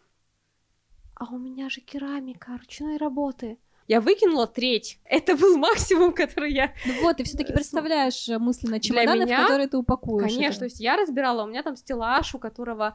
а 1.17 1.33
у 1.33 1.39
меня 1.39 1.69
же 1.69 1.81
керамика 1.81 2.57
ручной 2.59 2.97
работы. 2.97 3.59
Я 3.87 4.01
выкинула 4.01 4.47
треть. 4.47 4.99
Это 5.05 5.37
был 5.37 5.59
максимум, 5.59 6.15
который 6.15 6.53
я... 6.53 6.73
Ну 6.87 7.03
вот, 7.03 7.19
ты 7.19 7.25
все 7.25 7.37
таки 7.37 7.53
представляешь 7.53 8.29
э, 8.31 8.39
мысленно 8.39 8.81
чемоданы, 8.81 9.25
меня, 9.25 9.41
в 9.41 9.43
которые 9.43 9.69
ты 9.69 9.77
упакуешь. 9.77 10.23
Конечно, 10.23 10.53
это. 10.53 10.59
то 10.61 10.65
есть 10.65 10.81
я 10.81 10.97
разбирала, 10.97 11.45
у 11.45 11.47
меня 11.47 11.63
там 11.63 11.77
стеллаж, 11.77 12.35
у 12.35 12.39
которого 12.39 12.95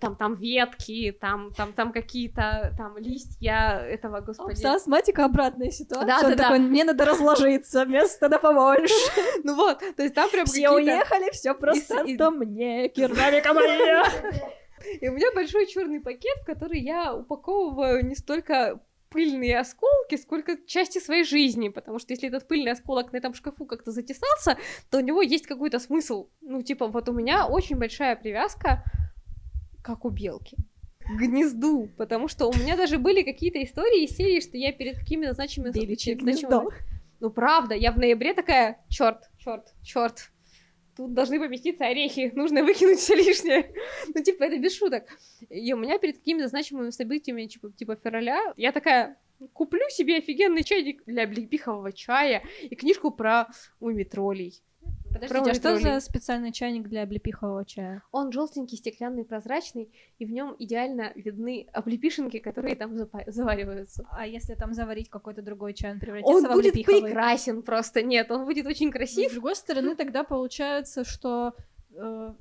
там, 0.00 0.16
там 0.16 0.34
ветки, 0.34 1.14
там, 1.20 1.52
там, 1.52 1.74
там 1.74 1.92
какие-то 1.92 2.72
там 2.78 2.96
листья 2.96 3.84
этого, 3.86 4.20
господи. 4.20 4.56
С 4.56 4.64
астматика 4.64 5.26
обратная 5.26 5.70
ситуация. 5.70 6.06
Да, 6.06 6.22
да, 6.22 6.36
такой, 6.36 6.58
да. 6.58 6.64
мне 6.64 6.84
надо 6.84 7.04
разложиться, 7.04 7.84
место 7.84 8.28
да 8.28 8.38
побольше. 8.38 8.94
Ну 9.44 9.54
вот, 9.54 9.80
то 9.80 10.02
есть 10.02 10.14
там 10.14 10.30
прям 10.30 10.46
Все 10.46 10.70
уехали, 10.70 11.30
все 11.32 11.54
пространство 11.54 12.30
мне, 12.30 12.88
керамика 12.88 13.52
моя. 13.52 14.06
И 15.00 15.08
у 15.08 15.12
меня 15.12 15.32
большой 15.34 15.66
черный 15.66 16.00
пакет, 16.00 16.38
в 16.42 16.46
который 16.46 16.80
я 16.80 17.14
упаковываю 17.14 18.04
не 18.06 18.14
столько 18.14 18.80
пыльные 19.10 19.58
осколки, 19.58 20.16
сколько 20.16 20.56
части 20.66 20.98
своей 20.98 21.24
жизни, 21.24 21.68
потому 21.68 21.98
что 21.98 22.14
если 22.14 22.28
этот 22.28 22.48
пыльный 22.48 22.72
осколок 22.72 23.12
на 23.12 23.18
этом 23.18 23.34
шкафу 23.34 23.66
как-то 23.66 23.90
затесался, 23.92 24.56
то 24.90 24.98
у 24.98 25.00
него 25.00 25.20
есть 25.22 25.46
какой-то 25.46 25.78
смысл. 25.78 26.28
Ну, 26.40 26.62
типа, 26.62 26.88
вот 26.88 27.08
у 27.08 27.12
меня 27.12 27.46
очень 27.46 27.76
большая 27.76 28.16
привязка, 28.16 28.82
как 29.82 30.04
у 30.04 30.10
белки. 30.10 30.56
к 31.00 31.18
гнезду, 31.18 31.90
потому 31.98 32.28
что 32.28 32.46
у 32.48 32.54
меня 32.54 32.76
даже 32.76 32.98
были 32.98 33.22
какие-то 33.22 33.62
истории 33.62 34.04
из 34.04 34.16
серии, 34.16 34.40
что 34.40 34.56
я 34.56 34.72
перед 34.72 34.98
какими-то 34.98 35.34
значимыми... 35.34 35.72
Беличье 35.72 36.14
значимыми- 36.14 36.22
гнездо. 36.22 36.70
Ну, 37.20 37.30
правда, 37.30 37.74
я 37.74 37.92
в 37.92 37.98
ноябре 37.98 38.34
такая, 38.34 38.84
черт, 38.88 39.30
черт, 39.38 39.74
черт, 39.82 40.31
тут 40.96 41.14
должны 41.14 41.38
поместиться 41.38 41.86
орехи, 41.86 42.32
нужно 42.34 42.62
выкинуть 42.62 42.98
все 42.98 43.14
лишнее. 43.14 43.72
Ну, 44.14 44.22
типа, 44.22 44.44
это 44.44 44.58
без 44.58 44.76
шуток. 44.76 45.04
И 45.48 45.72
у 45.72 45.76
меня 45.76 45.98
перед 45.98 46.18
какими-то 46.18 46.48
значимыми 46.48 46.90
событиями, 46.90 47.46
типа, 47.46 47.70
типа 47.72 47.96
февраля, 47.96 48.52
я 48.56 48.72
такая, 48.72 49.18
куплю 49.52 49.88
себе 49.90 50.18
офигенный 50.18 50.64
чайник 50.64 51.02
для 51.04 51.24
облепихового 51.24 51.92
чая 51.92 52.42
и 52.62 52.74
книжку 52.74 53.10
про 53.10 53.48
мумитролей. 53.80 54.62
Подождите, 55.12 55.50
а 55.50 55.54
что 55.54 55.78
за 55.78 56.00
специальный 56.00 56.52
чайник 56.52 56.88
для 56.88 57.02
облепихового 57.02 57.64
чая? 57.64 58.02
Он 58.12 58.32
желтенький, 58.32 58.76
стеклянный, 58.78 59.24
прозрачный, 59.24 59.92
и 60.18 60.24
в 60.24 60.30
нем 60.30 60.54
идеально 60.58 61.12
видны 61.14 61.66
облепишенки, 61.72 62.38
которые 62.38 62.76
там 62.76 62.94
запа- 62.94 63.30
завариваются. 63.30 64.06
А 64.10 64.26
если 64.26 64.54
там 64.54 64.74
заварить 64.74 65.08
какой-то 65.10 65.42
другой 65.42 65.74
чай, 65.74 65.92
он 65.92 66.00
превратится 66.00 66.34
Он 66.34 66.44
в 66.46 66.52
будет 66.52 66.72
облепиховый? 66.72 67.02
прекрасен 67.02 67.62
просто, 67.62 68.02
нет, 68.02 68.30
он 68.30 68.44
будет 68.44 68.66
очень 68.66 68.86
Но, 68.86 68.92
красив. 68.92 69.30
с 69.30 69.32
другой 69.34 69.56
стороны, 69.56 69.94
тогда 69.96 70.24
получается, 70.24 71.04
что 71.04 71.54
э, 71.94 72.32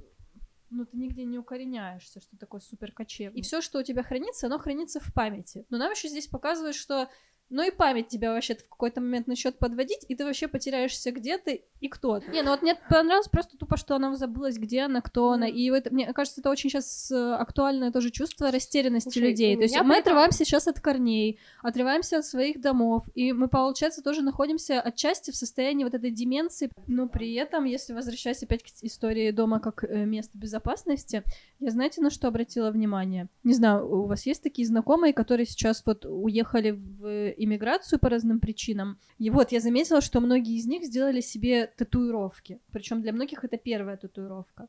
ну, 0.69 0.85
ты 0.85 0.97
нигде 0.97 1.25
не 1.25 1.37
укореняешься, 1.37 2.21
что 2.21 2.37
такое 2.37 2.61
супер 2.61 2.91
кочевник. 2.93 3.37
И 3.37 3.41
все, 3.41 3.61
что 3.61 3.79
у 3.79 3.83
тебя 3.83 4.03
хранится, 4.03 4.47
оно 4.47 4.57
хранится 4.57 4.99
в 4.99 5.13
памяти. 5.13 5.65
Но 5.69 5.77
нам 5.77 5.91
еще 5.91 6.07
здесь 6.07 6.27
показывают, 6.27 6.75
что 6.75 7.09
ну 7.51 7.61
и 7.67 7.71
память 7.71 8.07
тебя 8.07 8.33
вообще 8.33 8.55
в 8.55 8.67
какой-то 8.67 9.01
момент 9.01 9.27
начнет 9.27 9.57
подводить, 9.59 10.05
и 10.07 10.15
ты 10.15 10.25
вообще 10.25 10.47
потеряешься 10.47 11.11
где 11.11 11.37
ты 11.37 11.63
и 11.79 11.87
кто 11.87 12.19
ты. 12.19 12.31
Не, 12.31 12.41
ну 12.41 12.51
вот 12.51 12.61
мне 12.61 12.75
понравилось 12.89 13.27
просто 13.27 13.57
тупо, 13.57 13.77
что 13.77 13.95
она 13.95 14.15
забылась, 14.15 14.57
где 14.57 14.81
она, 14.81 15.01
кто 15.01 15.31
она. 15.31 15.47
И 15.47 15.69
это, 15.69 15.93
мне 15.93 16.11
кажется, 16.13 16.41
это 16.41 16.49
очень 16.49 16.69
сейчас 16.69 17.11
актуальное 17.11 17.91
тоже 17.91 18.09
чувство 18.09 18.51
растерянности 18.51 19.09
Слушай, 19.09 19.29
людей. 19.29 19.55
То 19.55 19.63
есть 19.63 19.75
мы 19.75 19.95
этом- 19.95 19.99
отрываемся 19.99 20.45
сейчас 20.45 20.67
от 20.67 20.79
корней, 20.79 21.39
отрываемся 21.61 22.19
от 22.19 22.25
своих 22.25 22.61
домов, 22.61 23.03
и 23.13 23.33
мы, 23.33 23.47
получается, 23.47 24.01
тоже 24.01 24.21
находимся 24.21 24.79
отчасти 24.79 25.31
в 25.31 25.35
состоянии 25.35 25.83
вот 25.83 25.93
этой 25.93 26.11
деменции, 26.11 26.69
но 26.87 27.07
при 27.07 27.33
этом, 27.33 27.65
если 27.65 27.93
возвращаясь 27.93 28.41
опять 28.43 28.63
к 28.63 28.67
истории 28.83 29.31
дома 29.31 29.59
как 29.59 29.83
э, 29.83 30.05
место 30.05 30.37
безопасности, 30.37 31.23
я 31.59 31.71
знаете, 31.71 32.01
на 32.01 32.09
что 32.09 32.27
обратила 32.27 32.71
внимание? 32.71 33.27
Не 33.43 33.53
знаю, 33.53 33.87
у 33.91 34.05
вас 34.05 34.25
есть 34.25 34.41
такие 34.41 34.67
знакомые, 34.67 35.13
которые 35.13 35.45
сейчас 35.45 35.83
вот 35.85 36.05
уехали 36.05 36.71
в 36.71 37.33
иммиграцию 37.43 37.99
по 37.99 38.09
разным 38.09 38.39
причинам, 38.39 38.97
и 39.19 39.29
вот 39.29 39.51
я 39.51 39.59
заметила, 39.59 40.01
что 40.01 40.19
многие 40.19 40.57
из 40.57 40.65
них 40.65 40.85
сделали 40.85 41.21
себе 41.21 41.67
татуировки, 41.77 42.59
причем 42.71 43.01
для 43.01 43.13
многих 43.13 43.43
это 43.43 43.57
первая 43.57 43.97
татуировка. 43.97 44.67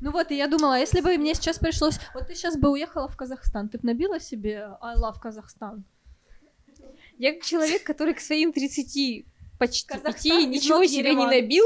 Ну 0.00 0.10
вот, 0.10 0.32
и 0.32 0.36
я 0.36 0.48
думала, 0.48 0.78
если 0.80 1.00
бы 1.00 1.16
мне 1.16 1.34
сейчас 1.34 1.58
пришлось... 1.58 2.00
Вот 2.12 2.26
ты 2.26 2.34
сейчас 2.34 2.56
бы 2.56 2.70
уехала 2.70 3.06
в 3.06 3.16
Казахстан, 3.16 3.68
ты 3.68 3.78
бы 3.78 3.86
набила 3.86 4.18
себе 4.18 4.68
I 4.80 4.96
love 4.96 5.20
Казахстан? 5.20 5.84
Я 7.18 7.34
как 7.34 7.44
человек, 7.44 7.84
который 7.84 8.14
к 8.14 8.20
своим 8.20 8.52
30 8.52 9.24
почти 9.60 9.86
Казахстан 9.86 10.50
ничего 10.50 10.84
себе 10.86 11.14
не 11.14 11.26
набил, 11.26 11.64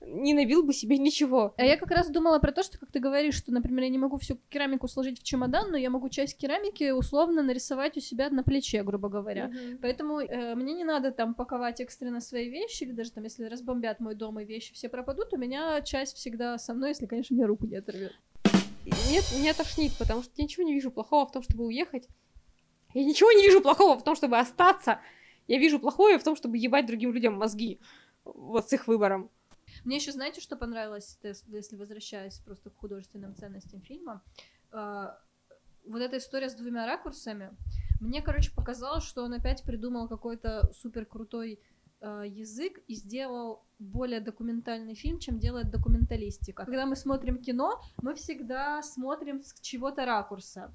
не 0.00 0.34
набил 0.34 0.62
бы 0.62 0.72
себе 0.72 0.98
ничего. 0.98 1.54
А 1.56 1.64
я 1.64 1.76
как 1.76 1.90
раз 1.90 2.08
думала 2.08 2.38
про 2.38 2.52
то, 2.52 2.62
что, 2.62 2.78
как 2.78 2.90
ты 2.90 3.00
говоришь, 3.00 3.34
что, 3.34 3.52
например, 3.52 3.84
я 3.84 3.90
не 3.90 3.98
могу 3.98 4.18
всю 4.18 4.36
керамику 4.48 4.88
сложить 4.88 5.20
в 5.20 5.24
чемодан, 5.24 5.70
но 5.70 5.76
я 5.76 5.90
могу 5.90 6.08
часть 6.08 6.36
керамики 6.36 6.90
условно 6.90 7.42
нарисовать 7.42 7.96
у 7.96 8.00
себя 8.00 8.30
на 8.30 8.42
плече, 8.42 8.82
грубо 8.82 9.08
говоря. 9.08 9.50
Поэтому 9.82 10.20
э, 10.20 10.54
мне 10.54 10.74
не 10.74 10.84
надо 10.84 11.10
там 11.10 11.34
паковать 11.34 11.80
экстренно 11.80 12.20
свои 12.20 12.48
вещи, 12.48 12.84
или 12.84 12.92
даже 12.92 13.12
там, 13.12 13.24
если 13.24 13.44
разбомбят 13.44 14.00
мой 14.00 14.14
дом 14.14 14.38
и 14.40 14.44
вещи 14.44 14.72
все 14.74 14.88
пропадут, 14.88 15.32
у 15.32 15.36
меня 15.36 15.80
часть 15.82 16.16
всегда 16.16 16.58
со 16.58 16.74
мной, 16.74 16.90
если, 16.90 17.06
конечно, 17.06 17.34
мне 17.34 17.46
руку 17.46 17.66
не 17.66 17.76
оторвет. 17.76 18.12
Нет, 19.10 19.24
меня 19.38 19.52
тошнит, 19.52 19.92
потому 19.98 20.22
что 20.22 20.32
я 20.36 20.44
ничего 20.44 20.64
не 20.64 20.74
вижу 20.74 20.90
плохого 20.90 21.26
в 21.26 21.32
том, 21.32 21.42
чтобы 21.42 21.66
уехать. 21.66 22.08
Я 22.94 23.04
ничего 23.04 23.30
не 23.32 23.44
вижу 23.44 23.60
плохого 23.60 23.98
в 23.98 24.04
том, 24.04 24.16
чтобы 24.16 24.38
остаться. 24.38 25.00
Я 25.46 25.58
вижу 25.58 25.78
плохое 25.78 26.18
в 26.18 26.24
том, 26.24 26.36
чтобы 26.36 26.56
ебать 26.56 26.86
другим 26.86 27.12
людям 27.12 27.34
мозги. 27.34 27.80
Вот 28.24 28.68
с 28.68 28.72
их 28.72 28.86
выбором. 28.86 29.30
Мне 29.88 29.96
еще 29.96 30.12
знаете, 30.12 30.42
что 30.42 30.54
понравилось, 30.54 31.18
если 31.46 31.76
возвращаясь 31.76 32.40
просто 32.40 32.68
к 32.68 32.76
художественным 32.76 33.34
ценностям 33.34 33.80
фильма? 33.80 34.22
А, 34.70 35.18
Вот 35.86 36.02
эта 36.02 36.18
история 36.18 36.50
с 36.50 36.54
двумя 36.54 36.86
ракурсами. 36.86 37.56
Мне, 37.98 38.20
короче, 38.20 38.52
показалось, 38.54 39.04
что 39.04 39.22
он 39.22 39.32
опять 39.32 39.62
придумал 39.62 40.06
какой-то 40.06 40.70
супер 40.74 41.06
крутой 41.06 41.58
э, 42.02 42.24
язык 42.26 42.82
и 42.86 42.94
сделал 42.96 43.64
более 43.78 44.20
документальный 44.20 44.94
фильм, 44.94 45.20
чем 45.20 45.38
делает 45.38 45.70
документалистика. 45.70 46.66
Когда 46.66 46.84
мы 46.84 46.94
смотрим 46.94 47.38
кино, 47.38 47.80
мы 48.02 48.14
всегда 48.14 48.82
смотрим 48.82 49.42
с 49.42 49.58
чего-то 49.62 50.04
ракурса. 50.04 50.70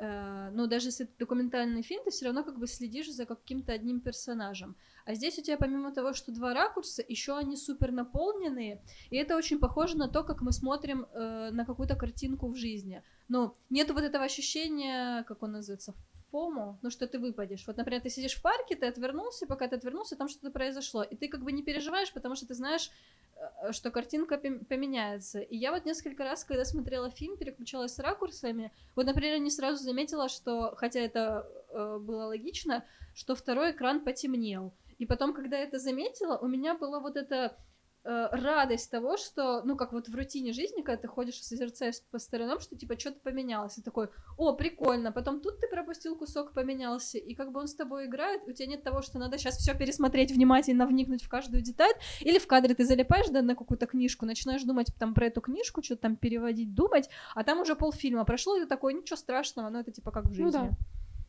Э, 0.00 0.50
Но 0.52 0.66
даже 0.66 0.88
если 0.88 1.04
это 1.04 1.12
документальный 1.18 1.82
фильм, 1.82 2.02
ты 2.04 2.10
все 2.10 2.24
равно 2.24 2.42
как 2.42 2.58
бы 2.58 2.66
следишь 2.66 3.12
за 3.12 3.26
каким-то 3.26 3.72
одним 3.72 4.00
персонажем. 4.00 4.74
А 5.04 5.14
здесь 5.14 5.38
у 5.38 5.42
тебя 5.42 5.58
помимо 5.58 5.92
того, 5.92 6.14
что 6.14 6.32
два 6.32 6.54
ракурса, 6.54 7.04
еще 7.06 7.36
они 7.36 7.56
супер 7.56 7.92
наполненные, 7.92 8.82
и 9.10 9.16
это 9.16 9.36
очень 9.36 9.58
похоже 9.58 9.98
на 9.98 10.08
то, 10.08 10.24
как 10.24 10.40
мы 10.40 10.52
смотрим 10.52 11.06
э, 11.12 11.50
на 11.52 11.66
какую-то 11.66 11.96
картинку 11.96 12.48
в 12.48 12.56
жизни. 12.56 13.02
Ну, 13.28 13.54
нету 13.68 13.92
вот 13.92 14.02
этого 14.02 14.24
ощущения, 14.24 15.22
как 15.24 15.42
он 15.42 15.52
называется, 15.52 15.94
фому, 16.30 16.78
ну 16.82 16.90
что 16.90 17.06
ты 17.06 17.18
выпадешь. 17.18 17.66
Вот, 17.66 17.76
например, 17.76 18.00
ты 18.00 18.10
сидишь 18.10 18.34
в 18.34 18.42
парке, 18.42 18.76
ты 18.76 18.86
отвернулся, 18.86 19.46
пока 19.46 19.68
ты 19.68 19.76
отвернулся, 19.76 20.16
там 20.16 20.28
что-то 20.28 20.50
произошло, 20.50 21.02
и 21.02 21.16
ты 21.16 21.28
как 21.28 21.42
бы 21.42 21.52
не 21.52 21.62
переживаешь, 21.62 22.12
потому 22.12 22.34
что 22.34 22.46
ты 22.46 22.54
знаешь, 22.54 22.90
э, 23.36 23.72
что 23.72 23.90
картинка 23.90 24.36
пом- 24.36 24.64
поменяется. 24.64 25.40
И 25.40 25.56
я 25.56 25.72
вот 25.72 25.84
несколько 25.84 26.24
раз, 26.24 26.44
когда 26.44 26.64
смотрела 26.64 27.10
фильм, 27.10 27.36
переключалась 27.36 27.94
с 27.94 27.98
ракурсами, 27.98 28.72
вот, 28.96 29.06
например, 29.06 29.34
я 29.34 29.38
не 29.38 29.50
сразу 29.50 29.82
заметила, 29.82 30.28
что, 30.28 30.74
хотя 30.76 31.00
это 31.00 31.46
э, 31.70 31.98
было 32.00 32.26
логично, 32.26 32.84
что 33.14 33.34
второй 33.34 33.72
экран 33.72 34.00
потемнел. 34.00 34.72
И 34.98 35.06
потом, 35.06 35.32
когда 35.32 35.56
я 35.58 35.64
это 35.64 35.78
заметила, 35.78 36.36
у 36.36 36.46
меня 36.46 36.74
была 36.74 37.00
вот 37.00 37.16
эта 37.16 37.36
э, 37.36 37.69
радость 38.02 38.90
того, 38.90 39.16
что, 39.16 39.62
ну, 39.62 39.76
как 39.76 39.92
вот 39.92 40.08
в 40.08 40.14
рутине 40.14 40.52
жизни, 40.52 40.82
когда 40.82 41.02
ты 41.02 41.08
ходишь 41.08 41.38
и 41.40 41.42
созерцаешь 41.42 41.96
по 42.10 42.18
сторонам, 42.18 42.60
что, 42.60 42.76
типа, 42.76 42.98
что-то 42.98 43.20
поменялось, 43.20 43.78
и 43.78 43.82
такой, 43.82 44.08
о, 44.38 44.54
прикольно, 44.54 45.12
потом 45.12 45.40
тут 45.40 45.60
ты 45.60 45.68
пропустил 45.68 46.16
кусок, 46.16 46.52
поменялся, 46.52 47.18
и 47.18 47.34
как 47.34 47.52
бы 47.52 47.60
он 47.60 47.68
с 47.68 47.74
тобой 47.74 48.06
играет, 48.06 48.42
у 48.46 48.52
тебя 48.52 48.68
нет 48.68 48.82
того, 48.82 49.02
что 49.02 49.18
надо 49.18 49.36
сейчас 49.38 49.58
все 49.58 49.74
пересмотреть 49.74 50.32
внимательно, 50.32 50.86
вникнуть 50.86 51.22
в 51.22 51.28
каждую 51.28 51.62
деталь, 51.62 51.92
или 52.20 52.38
в 52.38 52.46
кадре 52.46 52.74
ты 52.74 52.84
залипаешь, 52.84 53.28
да, 53.28 53.42
на 53.42 53.54
какую-то 53.54 53.86
книжку, 53.86 54.24
начинаешь 54.24 54.62
думать 54.62 54.88
там 54.98 55.12
про 55.14 55.26
эту 55.26 55.40
книжку, 55.40 55.82
что-то 55.82 56.02
там 56.02 56.16
переводить, 56.16 56.74
думать, 56.74 57.10
а 57.34 57.44
там 57.44 57.60
уже 57.60 57.76
полфильма 57.76 58.24
прошло, 58.24 58.56
и 58.56 58.60
ты 58.60 58.66
такой, 58.66 58.94
ничего 58.94 59.16
страшного, 59.16 59.68
но 59.68 59.80
это, 59.80 59.92
типа, 59.92 60.10
как 60.10 60.24
в 60.24 60.32
жизни. 60.32 60.44
Ну 60.44 60.52
да. 60.52 60.70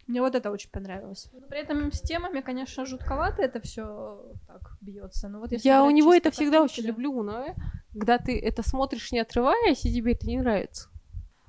Мне 0.07 0.21
вот 0.21 0.35
это 0.35 0.51
очень 0.51 0.69
понравилось. 0.69 1.29
Но 1.33 1.47
при 1.47 1.59
этом 1.59 1.91
с 1.91 2.01
темами, 2.01 2.41
конечно, 2.41 2.85
жутковато 2.85 3.41
это 3.41 3.61
все 3.61 4.19
так 4.47 4.77
бьется. 4.81 5.29
Но 5.29 5.39
вот 5.39 5.51
если 5.51 5.67
Я 5.67 5.83
у 5.83 5.89
него 5.89 6.13
это 6.13 6.31
всегда 6.31 6.61
очень 6.61 6.83
люблю, 6.83 7.11
у 7.13 7.23
Ноэ, 7.23 7.55
когда 7.93 8.17
ты 8.17 8.39
это 8.39 8.63
смотришь 8.63 9.11
не 9.11 9.19
отрываясь, 9.19 9.85
и 9.85 9.93
тебе 9.93 10.13
это 10.13 10.27
не 10.27 10.39
нравится. 10.39 10.89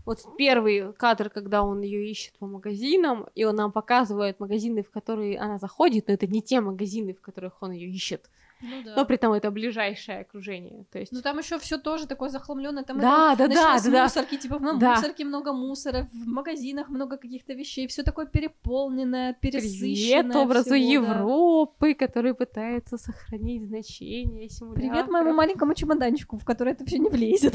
Вот 0.05 0.19
первый 0.37 0.93
кадр, 0.95 1.31
когда 1.31 1.63
он 1.63 1.81
ее 1.83 2.11
ищет 2.11 2.37
по 2.39 2.47
магазинам, 2.47 3.27
и 3.35 3.45
он 3.45 3.55
нам 3.55 3.71
показывает 3.71 4.41
магазины, 4.41 4.83
в 4.83 4.91
которые 4.91 5.39
она 5.39 5.59
заходит, 5.59 6.09
но 6.09 6.15
это 6.15 6.27
не 6.27 6.43
те 6.43 6.61
магазины, 6.61 7.15
в 7.15 7.21
которых 7.21 7.63
он 7.63 7.71
ее 7.71 7.89
ищет. 7.89 8.29
Ну 8.63 8.83
да. 8.85 8.95
Но 8.97 9.05
при 9.05 9.17
этом 9.17 9.33
это 9.33 9.51
ближайшее 9.51 10.21
окружение. 10.21 10.85
То 10.93 10.99
есть 11.01 11.11
Ну 11.13 11.21
там 11.21 11.39
еще 11.39 11.59
все 11.59 11.79
тоже 11.79 12.07
такое 12.07 12.29
захламленное. 12.29 12.85
Там 12.85 13.01
Да, 13.01 13.33
это 13.35 13.49
да, 13.49 13.55
да, 13.55 13.83
да, 13.83 13.91
да. 13.91 14.03
мусорки, 14.05 14.37
типа 14.39 14.59
на 14.61 14.75
Да. 14.75 14.95
мусорке 14.95 15.25
много 15.25 15.53
мусора, 15.53 16.09
в 16.13 16.27
магазинах 16.29 16.89
много 16.89 17.17
каких-то 17.17 17.55
вещей, 17.55 17.87
все 17.89 18.03
такое 18.05 18.27
переполненное, 18.27 19.37
Привет 19.41 19.63
пересыщенное. 19.63 20.37
образу 20.45 20.75
всего, 20.75 20.77
да. 20.77 21.13
Европы, 21.13 21.95
который 21.95 22.35
пытается 22.35 22.99
сохранить 22.99 23.65
значение 23.67 24.49
симулятора. 24.49 24.89
Привет 24.91 25.09
моему 25.09 25.33
маленькому 25.33 25.75
чемоданчику, 25.75 26.39
в 26.39 26.45
который 26.45 26.73
это 26.75 26.85
все 26.87 26.99
не 26.99 27.09
влезет. 27.11 27.55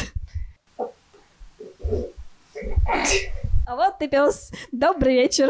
А 3.67 3.75
вот 3.75 3.86
ты 3.97 4.07
пес. 4.07 4.51
Добрый 4.71 5.15
вечер. 5.15 5.49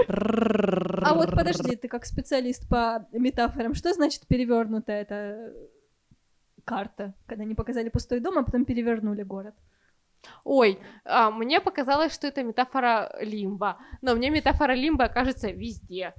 А 1.04 1.14
вот 1.14 1.32
подожди, 1.32 1.76
ты 1.76 1.88
как 1.88 2.06
специалист 2.06 2.68
по 2.70 3.08
метафорам, 3.12 3.74
что 3.74 3.94
значит 3.94 4.28
перевернутая 4.28 5.02
эта 5.02 5.54
карта, 6.66 7.14
когда 7.26 7.44
они 7.44 7.56
показали 7.56 7.90
пустой 7.90 8.20
дом, 8.20 8.38
а 8.38 8.44
потом 8.44 8.66
перевернули 8.66 9.24
город? 9.24 9.56
Ой, 10.44 10.80
а, 11.06 11.32
мне 11.32 11.62
показалось, 11.62 12.14
что 12.14 12.28
это 12.28 12.44
метафора 12.44 13.16
лимба. 13.22 13.78
Но 14.02 14.16
мне 14.16 14.30
метафора 14.30 14.74
лимба 14.74 15.08
кажется 15.08 15.52
везде. 15.52 16.14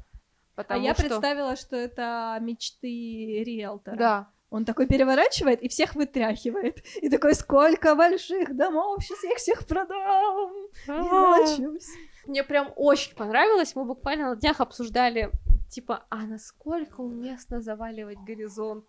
Потому 0.54 0.80
а 0.80 0.84
я 0.84 0.94
что... 0.94 1.02
представила, 1.02 1.56
что 1.56 1.76
это 1.76 2.38
мечты 2.40 3.44
риэлтора. 3.44 3.96
Да. 3.96 4.28
Он 4.50 4.64
такой 4.64 4.86
переворачивает 4.86 5.62
и 5.62 5.68
всех 5.68 5.94
вытряхивает. 5.94 6.82
И 7.02 7.10
такой, 7.10 7.34
сколько 7.34 7.94
больших 7.94 8.56
домов, 8.56 9.04
сейчас 9.04 9.22
я 9.24 9.32
их 9.32 9.38
всех 9.38 9.66
продам. 9.66 10.52
И 10.84 10.86
золочусь. 10.86 11.88
Мне 12.26 12.42
прям 12.44 12.72
очень 12.76 13.14
понравилось. 13.14 13.74
Мы 13.74 13.84
буквально 13.84 14.30
на 14.30 14.36
днях 14.36 14.60
обсуждали, 14.60 15.30
типа, 15.70 16.06
а 16.10 16.24
насколько 16.26 17.00
уместно 17.00 17.60
заваливать 17.60 18.18
горизонт? 18.20 18.86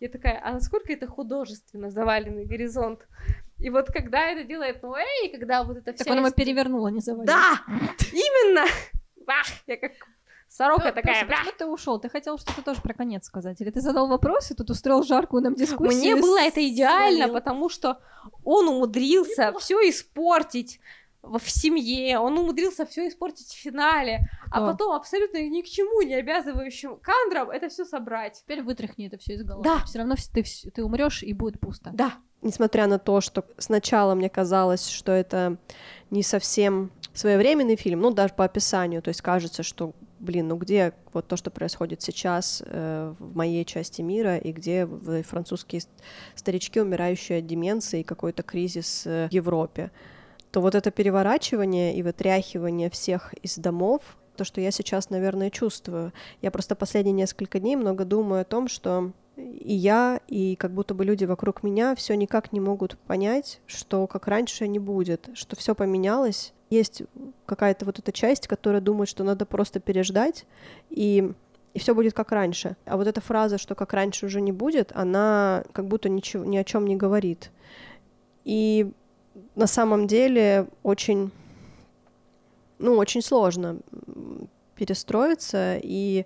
Я 0.00 0.08
такая, 0.08 0.40
а 0.42 0.52
насколько 0.52 0.92
это 0.92 1.06
художественно 1.06 1.90
заваленный 1.90 2.44
горизонт? 2.46 3.06
И 3.58 3.70
вот 3.70 3.86
когда 3.86 4.26
это 4.26 4.44
делает 4.44 4.82
Ноэ, 4.82 5.04
и 5.24 5.28
когда 5.28 5.62
вот 5.62 5.76
это 5.76 5.92
Так 5.92 6.00
вся... 6.00 6.10
он 6.10 6.18
его 6.18 6.28
ист- 6.28 6.34
перевернул, 6.34 6.84
а 6.86 6.90
не 6.90 7.00
завалил. 7.00 7.26
Да! 7.26 7.60
Именно! 8.12 8.64
Бах! 9.26 9.46
Я 9.66 9.76
как 9.76 9.92
сорока 10.52 10.90
Пё- 10.90 10.94
такая. 10.94 11.26
Бах! 11.26 11.38
почему 11.40 11.54
ты 11.58 11.66
ушел? 11.66 11.98
Ты 11.98 12.08
хотел 12.08 12.38
что-то 12.38 12.62
тоже 12.62 12.80
про 12.80 12.94
конец 12.94 13.26
сказать? 13.26 13.60
Или 13.60 13.70
ты 13.70 13.80
задал 13.80 14.08
вопрос 14.08 14.50
и 14.50 14.54
тут 14.54 14.70
устроил 14.70 15.02
жаркую 15.02 15.42
нам 15.42 15.54
дискуссию? 15.54 15.98
Мне 15.98 16.16
было 16.16 16.38
это 16.40 16.66
идеально, 16.68 17.24
свалил? 17.24 17.34
потому 17.34 17.68
что 17.68 17.98
он 18.44 18.68
умудрился 18.68 19.52
все 19.58 19.76
испортить 19.88 20.78
в 21.22 21.38
в 21.38 21.48
семье, 21.48 22.18
он 22.18 22.36
умудрился 22.36 22.84
все 22.84 23.06
испортить 23.06 23.46
в 23.46 23.56
финале, 23.56 24.28
а 24.50 24.56
Кто? 24.56 24.66
потом 24.72 24.92
абсолютно 24.92 25.38
ни 25.48 25.62
к 25.62 25.66
чему 25.66 26.02
не 26.02 26.14
обязывающим 26.16 26.96
кадром 26.96 27.50
это 27.50 27.68
все 27.68 27.84
собрать. 27.84 28.40
Теперь 28.42 28.60
вытряхни 28.62 29.06
это 29.06 29.18
все 29.18 29.34
из 29.34 29.44
головы. 29.44 29.62
Да. 29.62 29.84
Все 29.84 29.98
равно 29.98 30.16
ты, 30.32 30.42
ты 30.74 30.82
умрешь 30.84 31.22
и 31.22 31.32
будет 31.32 31.60
пусто. 31.60 31.90
Да. 31.94 32.14
Несмотря 32.42 32.88
на 32.88 32.98
то, 32.98 33.20
что 33.20 33.44
сначала 33.56 34.16
мне 34.16 34.28
казалось, 34.28 34.88
что 34.88 35.12
это 35.12 35.58
не 36.10 36.24
совсем 36.24 36.90
своевременный 37.14 37.76
фильм, 37.76 38.00
ну, 38.00 38.10
даже 38.10 38.34
по 38.34 38.44
описанию, 38.44 39.00
то 39.00 39.08
есть 39.08 39.22
кажется, 39.22 39.62
что, 39.62 39.92
блин, 40.22 40.48
ну 40.48 40.56
где 40.56 40.94
вот 41.12 41.28
то, 41.28 41.36
что 41.36 41.50
происходит 41.50 42.00
сейчас 42.00 42.62
э, 42.64 43.14
в 43.18 43.36
моей 43.36 43.64
части 43.64 44.00
мира, 44.00 44.38
и 44.38 44.52
где 44.52 44.86
в- 44.86 45.22
французские 45.22 45.82
ст- 45.82 45.90
старички, 46.34 46.80
умирающие 46.80 47.40
от 47.40 47.46
деменции, 47.46 48.00
и 48.00 48.04
какой-то 48.04 48.42
кризис 48.42 49.02
э, 49.06 49.28
в 49.28 49.32
Европе, 49.32 49.90
то 50.50 50.60
вот 50.60 50.74
это 50.74 50.90
переворачивание 50.90 51.94
и 51.96 52.02
вытряхивание 52.02 52.88
всех 52.88 53.34
из 53.42 53.56
домов, 53.58 54.02
то, 54.36 54.44
что 54.44 54.60
я 54.60 54.70
сейчас, 54.70 55.10
наверное, 55.10 55.50
чувствую. 55.50 56.12
Я 56.40 56.50
просто 56.50 56.74
последние 56.74 57.12
несколько 57.12 57.58
дней 57.58 57.76
много 57.76 58.04
думаю 58.04 58.42
о 58.42 58.44
том, 58.44 58.68
что 58.68 59.12
и 59.36 59.74
я, 59.74 60.20
и 60.28 60.56
как 60.56 60.72
будто 60.72 60.94
бы 60.94 61.04
люди 61.04 61.24
вокруг 61.24 61.62
меня 61.62 61.94
все 61.94 62.14
никак 62.14 62.52
не 62.52 62.60
могут 62.60 62.98
понять, 62.98 63.60
что 63.66 64.06
как 64.06 64.28
раньше 64.28 64.68
не 64.68 64.78
будет, 64.78 65.30
что 65.34 65.56
все 65.56 65.74
поменялось. 65.74 66.52
Есть 66.70 67.02
какая-то 67.52 67.84
вот 67.84 67.98
эта 67.98 68.12
часть, 68.12 68.48
которая 68.48 68.80
думает, 68.80 69.10
что 69.10 69.24
надо 69.24 69.44
просто 69.44 69.78
переждать, 69.78 70.46
и, 70.88 71.30
и 71.74 71.78
все 71.78 71.94
будет 71.94 72.14
как 72.14 72.32
раньше. 72.32 72.76
А 72.86 72.96
вот 72.96 73.06
эта 73.06 73.20
фраза, 73.20 73.58
что 73.58 73.74
как 73.74 73.92
раньше 73.92 74.24
уже 74.24 74.40
не 74.40 74.52
будет, 74.52 74.90
она 74.94 75.64
как 75.72 75.86
будто 75.86 76.08
ничего, 76.08 76.46
ни 76.46 76.56
о 76.56 76.64
чем 76.64 76.86
не 76.86 76.96
говорит. 76.96 77.50
И 78.44 78.90
на 79.54 79.66
самом 79.66 80.06
деле 80.06 80.66
очень, 80.82 81.30
ну, 82.78 82.96
очень 82.96 83.20
сложно 83.20 83.80
перестроиться 84.74 85.78
и 85.82 86.24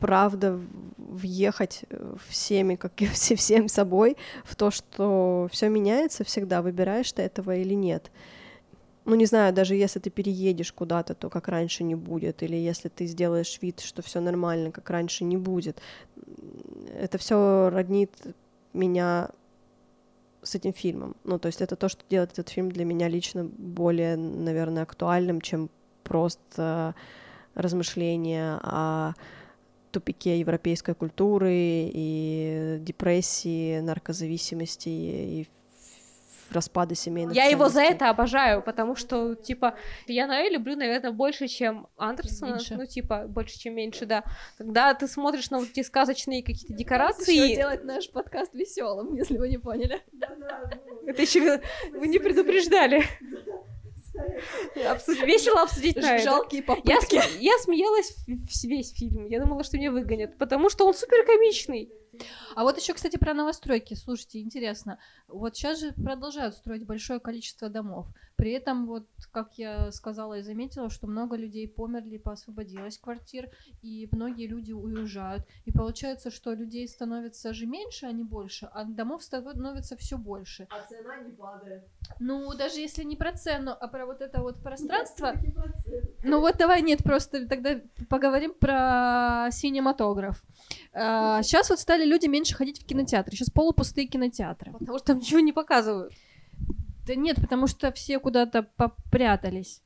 правда 0.00 0.60
въехать 0.96 1.84
э, 1.90 2.14
всеми, 2.28 2.74
как 2.74 2.92
все, 3.12 3.36
всем 3.36 3.68
собой, 3.68 4.16
в 4.44 4.56
то, 4.56 4.70
что 4.70 5.48
все 5.52 5.68
меняется 5.68 6.24
всегда, 6.24 6.62
выбираешь 6.62 7.12
ты 7.12 7.22
этого 7.22 7.54
или 7.54 7.74
нет. 7.74 8.10
Ну, 9.08 9.14
не 9.14 9.24
знаю, 9.24 9.54
даже 9.54 9.74
если 9.74 10.00
ты 10.00 10.10
переедешь 10.10 10.70
куда-то, 10.70 11.14
то 11.14 11.30
как 11.30 11.48
раньше 11.48 11.82
не 11.82 11.94
будет, 11.94 12.42
или 12.42 12.56
если 12.56 12.90
ты 12.90 13.06
сделаешь 13.06 13.58
вид, 13.62 13.80
что 13.80 14.02
все 14.02 14.20
нормально, 14.20 14.70
как 14.70 14.90
раньше 14.90 15.24
не 15.24 15.38
будет. 15.38 15.80
Это 16.94 17.16
все 17.16 17.70
роднит 17.70 18.10
меня 18.74 19.30
с 20.42 20.54
этим 20.54 20.74
фильмом. 20.74 21.16
Ну, 21.24 21.38
то 21.38 21.46
есть 21.46 21.62
это 21.62 21.74
то, 21.74 21.88
что 21.88 22.04
делает 22.10 22.32
этот 22.32 22.50
фильм 22.50 22.70
для 22.70 22.84
меня 22.84 23.08
лично 23.08 23.44
более, 23.44 24.18
наверное, 24.18 24.82
актуальным, 24.82 25.40
чем 25.40 25.70
просто 26.04 26.94
размышления 27.54 28.60
о 28.62 29.14
тупике 29.90 30.38
европейской 30.38 30.94
культуры 30.94 31.50
и 31.50 32.76
депрессии, 32.82 33.80
наркозависимости 33.80 34.90
и 34.90 35.48
распада 36.50 36.94
семейных 36.94 37.34
Я 37.34 37.44
его 37.44 37.64
за 37.68 37.74
ценностей. 37.74 37.94
это 37.94 38.10
обожаю, 38.10 38.62
потому 38.62 38.94
что, 38.96 39.34
типа, 39.34 39.74
я 40.06 40.26
Ноэ 40.26 40.48
люблю, 40.50 40.76
наверное, 40.76 41.12
больше, 41.12 41.46
чем 41.48 41.86
Андерсона. 41.96 42.52
Меньше. 42.52 42.74
Ну, 42.76 42.86
типа, 42.86 43.24
больше, 43.28 43.58
чем 43.58 43.74
меньше, 43.74 44.06
да. 44.06 44.24
Когда 44.56 44.94
ты 44.94 45.06
смотришь 45.08 45.50
на 45.50 45.58
вот 45.58 45.68
эти 45.70 45.82
сказочные 45.82 46.42
какие-то 46.42 46.72
декорации, 46.74 47.54
делать 47.54 47.84
наш 47.84 48.10
подкаст 48.10 48.54
веселым, 48.54 49.14
если 49.14 49.36
вы 49.38 49.48
не 49.48 49.58
поняли. 49.58 50.02
это 51.06 51.22
еще 51.22 51.60
вы 51.92 52.08
не 52.08 52.18
предупреждали. 52.18 53.02
Обсуд- 54.90 55.24
Весело 55.24 55.62
обсудить 55.62 55.96
на 55.96 56.16
это. 56.16 56.24
Жалкие 56.24 56.60
Я, 56.60 56.66
попытки. 56.66 57.16
см- 57.16 57.38
я 57.40 57.52
смеялась 57.58 58.16
в- 58.26 58.46
в 58.46 58.64
весь 58.64 58.92
фильм. 58.92 59.26
Я 59.26 59.40
думала, 59.40 59.62
что 59.62 59.76
меня 59.76 59.92
выгонят, 59.92 60.36
потому 60.38 60.70
что 60.70 60.86
он 60.86 60.94
супер 60.94 61.24
комичный. 61.24 61.88
А 62.54 62.64
вот 62.64 62.78
еще, 62.78 62.94
кстати, 62.94 63.16
про 63.16 63.34
новостройки. 63.34 63.94
Слушайте, 63.94 64.40
интересно. 64.40 64.98
Вот 65.28 65.56
сейчас 65.56 65.80
же 65.80 65.92
продолжают 65.92 66.54
строить 66.54 66.86
большое 66.86 67.20
количество 67.20 67.68
домов. 67.68 68.06
При 68.36 68.52
этом, 68.52 68.86
вот, 68.86 69.06
как 69.32 69.58
я 69.58 69.90
сказала 69.90 70.38
и 70.38 70.42
заметила, 70.42 70.90
что 70.90 71.06
много 71.06 71.36
людей 71.36 71.68
померли, 71.68 72.18
поосвободилось 72.18 72.98
квартир, 72.98 73.50
и 73.82 74.08
многие 74.12 74.46
люди 74.46 74.72
уезжают. 74.72 75.44
И 75.64 75.72
получается, 75.72 76.30
что 76.30 76.52
людей 76.52 76.86
становится 76.88 77.52
же 77.52 77.66
меньше, 77.66 78.06
а 78.06 78.12
не 78.12 78.22
больше, 78.22 78.68
а 78.72 78.84
домов 78.84 79.22
становится 79.22 79.96
все 79.96 80.16
больше. 80.16 80.68
А 80.70 80.86
цена 80.88 81.16
не 81.18 81.32
падает. 81.32 81.82
Ну, 82.20 82.54
даже 82.54 82.80
если 82.80 83.02
не 83.02 83.16
про 83.16 83.32
цену, 83.32 83.76
а 83.78 83.88
про 83.88 84.06
вот 84.06 84.20
это 84.20 84.40
вот 84.40 84.62
пространство. 84.62 85.34
Ну 86.22 86.40
вот 86.40 86.56
давай, 86.56 86.82
нет, 86.82 87.02
просто 87.02 87.46
тогда 87.46 87.80
поговорим 88.08 88.54
про 88.54 89.48
синематограф. 89.50 90.42
сейчас 90.92 91.70
вот 91.70 91.80
стали 91.80 92.04
люди 92.08 92.26
меньше 92.26 92.54
ходить 92.54 92.80
в 92.82 92.86
кинотеатры. 92.86 93.36
Сейчас 93.36 93.50
полупустые 93.50 94.06
кинотеатры. 94.06 94.72
Потому 94.72 94.98
что 94.98 95.06
там 95.08 95.18
ничего 95.18 95.40
не 95.40 95.52
показывают. 95.52 96.12
Да 97.06 97.14
нет, 97.14 97.36
потому 97.40 97.66
что 97.66 97.90
все 97.92 98.18
куда-то 98.18 98.64
попрятались. 98.76 99.80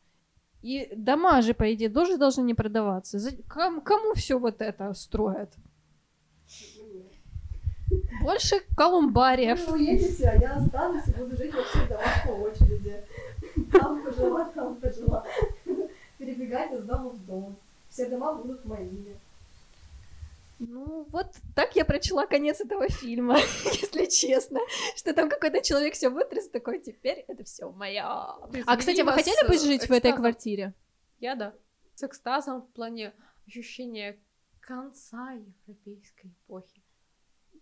И 0.62 0.88
дома 0.96 1.42
же, 1.42 1.54
по 1.54 1.72
идее, 1.74 1.88
тоже 1.90 2.16
должны 2.16 2.42
не 2.42 2.54
продаваться. 2.54 3.18
За- 3.18 3.37
ком- 3.48 3.80
Кому 3.80 4.14
все 4.14 4.38
вот 4.38 4.61
это 4.62 4.94
строят? 4.94 5.50
Больше 8.22 8.56
колумбариев. 8.76 9.66
Вы 9.68 9.74
уедете, 9.74 10.28
а 10.28 10.37
я 10.37 10.52
останусь 10.54 11.06
и 11.08 11.11
буду 11.12 11.37
жить 11.37 11.52
во 11.54 11.62
всех 11.62 11.88
домах 11.88 12.24
по 12.24 12.30
очереди. 12.30 13.04
Там 13.72 14.02
пожила, 14.02 14.44
там 14.46 14.76
пожила. 14.76 15.26
Перебегать 16.18 16.72
из 16.72 16.85
дома 16.85 17.11
в 17.11 17.26
дом. 17.26 17.56
Все 17.90 18.08
дома 18.08 18.35
будут 18.35 18.64
моими. 18.64 19.16
Ну, 20.68 21.07
вот 21.11 21.27
так 21.57 21.75
я 21.75 21.85
прочла 21.85 22.27
конец 22.27 22.61
этого 22.61 22.88
фильма, 22.88 23.37
если 23.64 24.07
честно. 24.07 24.61
Что 24.96 25.12
там 25.12 25.29
какой-то 25.29 25.61
человек 25.61 25.94
все 25.94 26.09
вытряс, 26.09 26.48
такой, 26.48 26.79
теперь 26.81 27.25
это 27.27 27.42
все 27.44 27.70
мое. 27.70 28.05
А, 28.05 28.77
кстати, 28.77 29.01
вы 29.01 29.12
хотели 29.12 29.46
бы 29.48 29.59
жить 29.59 29.88
в 29.88 29.92
этой 29.92 30.12
квартире? 30.12 30.75
Я 31.18 31.35
да. 31.35 31.55
С 31.94 32.05
экстазом 32.05 32.62
в 32.62 32.68
плане 32.72 33.12
ощущения 33.46 34.18
конца 34.61 35.33
европейской 35.66 36.29
эпохи. 36.29 36.81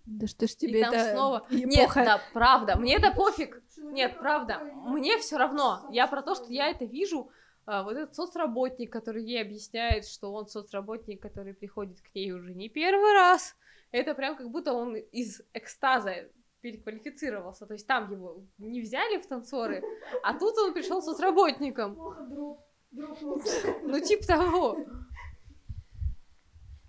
Да 0.04 0.26
что 0.26 0.46
ж 0.46 0.50
И 0.52 0.56
тебе 0.56 0.82
там 0.82 0.92
это 0.92 1.12
снова... 1.12 1.46
Нет, 1.50 1.84
эпоха. 1.84 2.04
да, 2.04 2.20
правда, 2.32 2.76
мне 2.76 2.96
это 2.96 3.12
пофиг. 3.12 3.62
Нет, 3.78 4.18
правда, 4.18 4.58
мне 4.58 5.18
все 5.18 5.36
равно. 5.36 5.86
Я 5.90 6.06
про 6.06 6.22
то, 6.22 6.34
что 6.34 6.46
я 6.52 6.68
это 6.68 6.84
вижу. 6.84 7.30
А, 7.70 7.84
вот 7.84 7.96
этот 7.96 8.16
соцработник, 8.16 8.92
который 8.92 9.22
ей 9.22 9.40
объясняет, 9.40 10.04
что 10.04 10.32
он 10.32 10.48
соцработник, 10.48 11.22
который 11.22 11.54
приходит 11.54 12.00
к 12.00 12.12
ней 12.16 12.32
уже 12.32 12.52
не 12.52 12.68
первый 12.68 13.12
раз. 13.12 13.54
Это 13.92 14.14
прям 14.14 14.36
как 14.36 14.50
будто 14.50 14.72
он 14.72 14.96
из 14.96 15.40
экстаза 15.54 16.28
переквалифицировался. 16.62 17.66
То 17.66 17.74
есть 17.74 17.86
там 17.86 18.10
его 18.10 18.42
не 18.58 18.80
взяли 18.80 19.18
в 19.18 19.26
танцоры, 19.28 19.84
а 20.24 20.36
тут 20.36 20.58
он 20.58 20.74
пришел 20.74 21.00
соцработником. 21.00 21.96
Ну, 22.92 24.00
типа 24.00 24.26
того. 24.26 24.76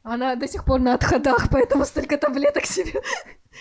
Она 0.02 0.36
до 0.36 0.48
сих 0.48 0.65
пор 0.65 0.80
на 0.80 0.96
отходах, 0.96 1.48
поэтому 1.52 1.86
столько 1.86 2.17
таблеток 2.17 2.65
себе 2.65 3.04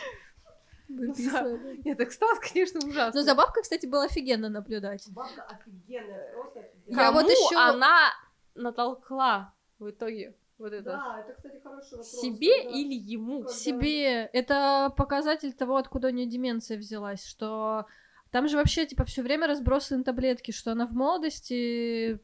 выписывает. 0.89 1.85
Нет, 1.85 2.01
экстаз, 2.01 2.39
конечно, 2.39 2.81
ужасно. 2.83 3.21
Но 3.21 3.25
за 3.25 3.35
бабкой, 3.35 3.63
кстати, 3.63 3.87
было 3.87 4.05
офигенно 4.05 4.49
наблюдать. 4.49 5.07
Бабка 5.11 5.43
офигенная. 5.43 6.33
Я 6.91 7.13
вот 7.13 7.23
Кому 7.23 7.31
ещё- 7.31 7.59
она 7.59 8.13
натолкла 8.55 9.53
в 9.79 9.91
итоге 9.91 10.35
вот 10.59 10.73
это? 10.73 10.91
Да, 10.91 11.21
это, 11.25 11.35
кстати, 11.35 11.61
хороший 11.63 11.93
вопрос. 11.93 12.21
Себе 12.21 12.63
когда- 12.63 12.77
или 12.79 12.95
ему? 12.95 13.39
Когда- 13.43 13.53
Себе. 13.53 14.25
Это 14.33 14.93
показатель 14.97 15.53
того, 15.53 15.77
откуда 15.77 16.09
у 16.09 16.11
нее 16.11 16.27
деменция 16.27 16.77
взялась, 16.79 17.25
что 17.27 17.87
там 18.31 18.49
же 18.49 18.57
вообще, 18.57 18.87
типа, 18.87 19.05
все 19.05 19.23
время 19.23 19.47
разбросаны 19.47 20.05
таблетки, 20.05 20.51
что 20.53 20.73
она 20.73 20.87
в 20.87 20.93
молодости 20.93 22.19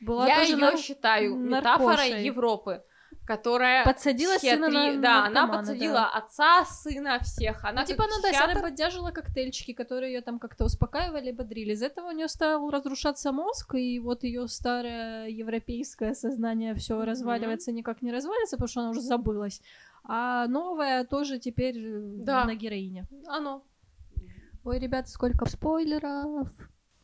была 0.00 0.26
Я 0.28 0.38
тоже 0.40 0.52
ее 0.52 0.56
нар- 0.58 0.78
считаю 0.78 1.36
наркошей. 1.36 1.48
метафорой 1.48 2.24
Европы, 2.24 2.82
которая 3.28 3.84
Подсадила 3.84 4.38
сына 4.38 4.68
на 4.68 4.96
Да, 5.00 5.26
она 5.26 5.46
подсадила 5.46 5.94
да. 5.94 6.08
отца, 6.18 6.64
сына, 6.64 7.18
всех. 7.20 7.62
Она 7.64 7.82
Ну, 7.82 7.86
типа, 7.86 8.04
она, 8.04 8.14
да, 8.22 8.28
психиатр- 8.30 8.50
она 8.52 8.60
поддерживала 8.62 9.10
коктейльчики, 9.10 9.74
которые 9.74 10.14
ее 10.14 10.22
там 10.22 10.38
как-то 10.38 10.64
успокаивали, 10.64 11.30
бодрили. 11.32 11.72
Из 11.74 11.82
этого 11.82 12.08
у 12.08 12.12
нее 12.12 12.28
стал 12.28 12.70
разрушаться 12.70 13.32
мозг, 13.32 13.74
и 13.74 14.00
вот 14.00 14.24
ее 14.24 14.48
старое 14.48 15.28
европейское 15.28 16.14
сознание 16.14 16.74
все 16.74 16.94
Мгм. 16.96 17.04
разваливается, 17.04 17.70
никак 17.72 18.00
не 18.02 18.12
развалится, 18.12 18.56
потому 18.56 18.68
что 18.68 18.80
она 18.80 18.90
уже 18.90 19.00
забылась. 19.02 19.60
А 20.04 20.46
новое 20.46 21.04
тоже 21.04 21.38
теперь 21.38 21.76
э, 21.78 22.00
Да. 22.24 22.44
на 22.46 22.54
героине. 22.54 23.06
Оно. 23.26 23.62
Ой, 24.64 24.78
ребята, 24.78 25.10
сколько 25.10 25.44
спойлеров. 25.46 26.48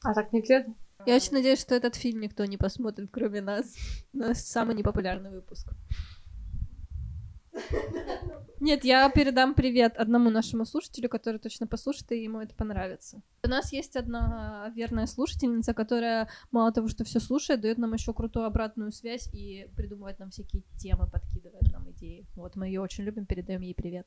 А 0.02 0.14
так 0.14 0.32
нельзя? 0.32 0.64
Я 1.06 1.16
очень 1.16 1.32
надеюсь, 1.34 1.60
что 1.60 1.74
этот 1.74 1.96
фильм 1.96 2.20
никто 2.20 2.46
не 2.46 2.56
посмотрит, 2.56 3.10
кроме 3.12 3.40
нас. 3.42 3.74
У 4.14 4.18
нас 4.18 4.42
самый 4.46 4.74
непопулярный 4.74 5.30
выпуск. 5.30 5.68
no. 7.54 8.40
Нет, 8.64 8.82
я 8.82 9.10
передам 9.10 9.52
привет 9.52 9.94
одному 9.98 10.30
нашему 10.30 10.64
слушателю, 10.64 11.10
который 11.10 11.38
точно 11.38 11.66
послушает, 11.66 12.12
и 12.12 12.22
ему 12.22 12.40
это 12.40 12.54
понравится. 12.54 13.20
У 13.44 13.48
нас 13.48 13.74
есть 13.74 13.94
одна 13.94 14.72
верная 14.74 15.04
слушательница, 15.04 15.74
которая 15.74 16.30
мало 16.50 16.72
того, 16.72 16.88
что 16.88 17.04
все 17.04 17.20
слушает, 17.20 17.60
дает 17.60 17.76
нам 17.76 17.92
еще 17.92 18.14
крутую 18.14 18.46
обратную 18.46 18.90
связь 18.90 19.28
и 19.34 19.68
придумывает 19.76 20.18
нам 20.18 20.30
всякие 20.30 20.62
темы, 20.78 21.06
подкидывает 21.12 21.70
нам 21.74 21.90
идеи. 21.90 22.24
Вот 22.36 22.56
мы 22.56 22.68
ее 22.68 22.80
очень 22.80 23.04
любим, 23.04 23.26
передаем 23.26 23.60
ей 23.60 23.74
привет. 23.74 24.06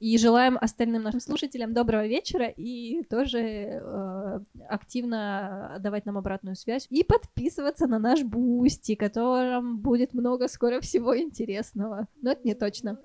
И 0.00 0.18
желаем 0.18 0.58
остальным 0.60 1.02
нашим 1.02 1.20
слушателям 1.20 1.72
доброго 1.72 2.06
вечера 2.06 2.48
и 2.48 3.04
тоже 3.04 3.38
э, 3.40 4.40
активно 4.68 5.78
давать 5.80 6.04
нам 6.04 6.18
обратную 6.18 6.56
связь 6.56 6.86
и 6.90 7.02
подписываться 7.04 7.86
на 7.86 7.98
наш 7.98 8.22
Boosty, 8.22 8.96
которым 8.96 9.78
будет 9.78 10.12
много 10.12 10.46
скоро 10.46 10.82
всего 10.82 11.18
интересного. 11.18 12.06
Но 12.20 12.32
это 12.32 12.46
не 12.46 12.54
точно. 12.54 12.98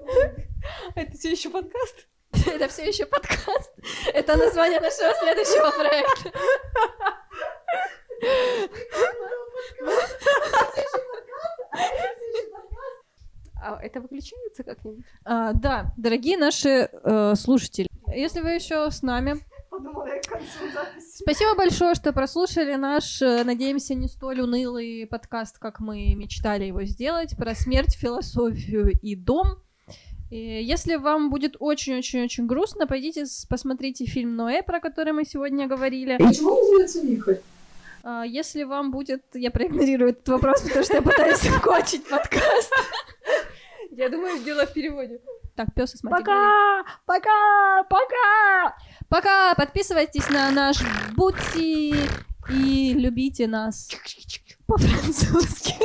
Это 0.95 1.17
все 1.17 1.31
еще 1.31 1.49
подкаст? 1.49 2.07
Это 2.47 2.67
все 2.67 2.87
еще 2.87 3.05
подкаст. 3.05 3.71
Это 4.13 4.37
название 4.37 4.79
нашего 4.79 5.13
следующего 5.15 5.71
проекта. 5.71 6.31
А 13.61 13.77
это 13.83 13.99
выключается 13.99 14.63
как-нибудь? 14.63 15.03
А, 15.25 15.51
да, 15.53 15.93
дорогие 15.97 16.37
наши 16.37 16.89
э, 16.91 17.35
слушатели, 17.35 17.89
если 18.07 18.39
вы 18.39 18.51
еще 18.51 18.89
с 18.89 19.01
нами, 19.01 19.43
спасибо 21.15 21.55
большое, 21.55 21.93
что 21.93 22.13
прослушали 22.13 22.75
наш, 22.75 23.21
э, 23.21 23.43
надеемся, 23.43 23.95
не 23.95 24.07
столь 24.07 24.41
унылый 24.41 25.05
подкаст, 25.07 25.59
как 25.59 25.79
мы 25.79 26.15
мечтали 26.15 26.65
его 26.65 26.83
сделать, 26.83 27.35
про 27.37 27.53
смерть, 27.53 27.95
философию 27.95 28.91
и 29.01 29.15
дом. 29.15 29.61
И 30.29 30.37
если 30.37 30.95
вам 30.95 31.29
будет 31.29 31.55
очень-очень-очень 31.59 32.45
грустно, 32.45 32.85
пойдите 32.85 33.25
посмотрите 33.49 34.05
фильм 34.05 34.35
Ноэ, 34.35 34.61
про 34.61 34.79
который 34.79 35.11
мы 35.13 35.25
сегодня 35.25 35.67
говорили. 35.67 36.17
Почему 36.17 36.55
называется 36.55 37.01
«Вихрь»? 37.01 37.37
А, 38.03 38.23
если 38.23 38.63
вам 38.63 38.91
будет... 38.91 39.23
Я 39.33 39.51
проигнорирую 39.51 40.11
этот 40.11 40.27
вопрос, 40.29 40.61
потому 40.61 40.83
что 40.83 40.95
я 40.95 41.01
пытаюсь 41.01 41.41
закончить 41.41 42.07
подкаст. 42.07 42.71
Я 43.91 44.09
думаю, 44.09 44.41
дело 44.43 44.65
в 44.65 44.73
переводе. 44.73 45.19
Так, 45.55 45.73
пес 45.73 45.95
и 45.95 45.97
смотри. 45.97 46.23
Пока! 46.23 46.83
Пока! 47.05 47.83
Пока! 47.89 48.77
Пока! 49.09 49.55
Подписывайтесь 49.55 50.29
на 50.29 50.51
наш 50.51 50.77
Бутси 51.15 51.95
и 52.49 52.93
любите 52.93 53.47
нас 53.47 53.89
по-французски. 54.67 55.75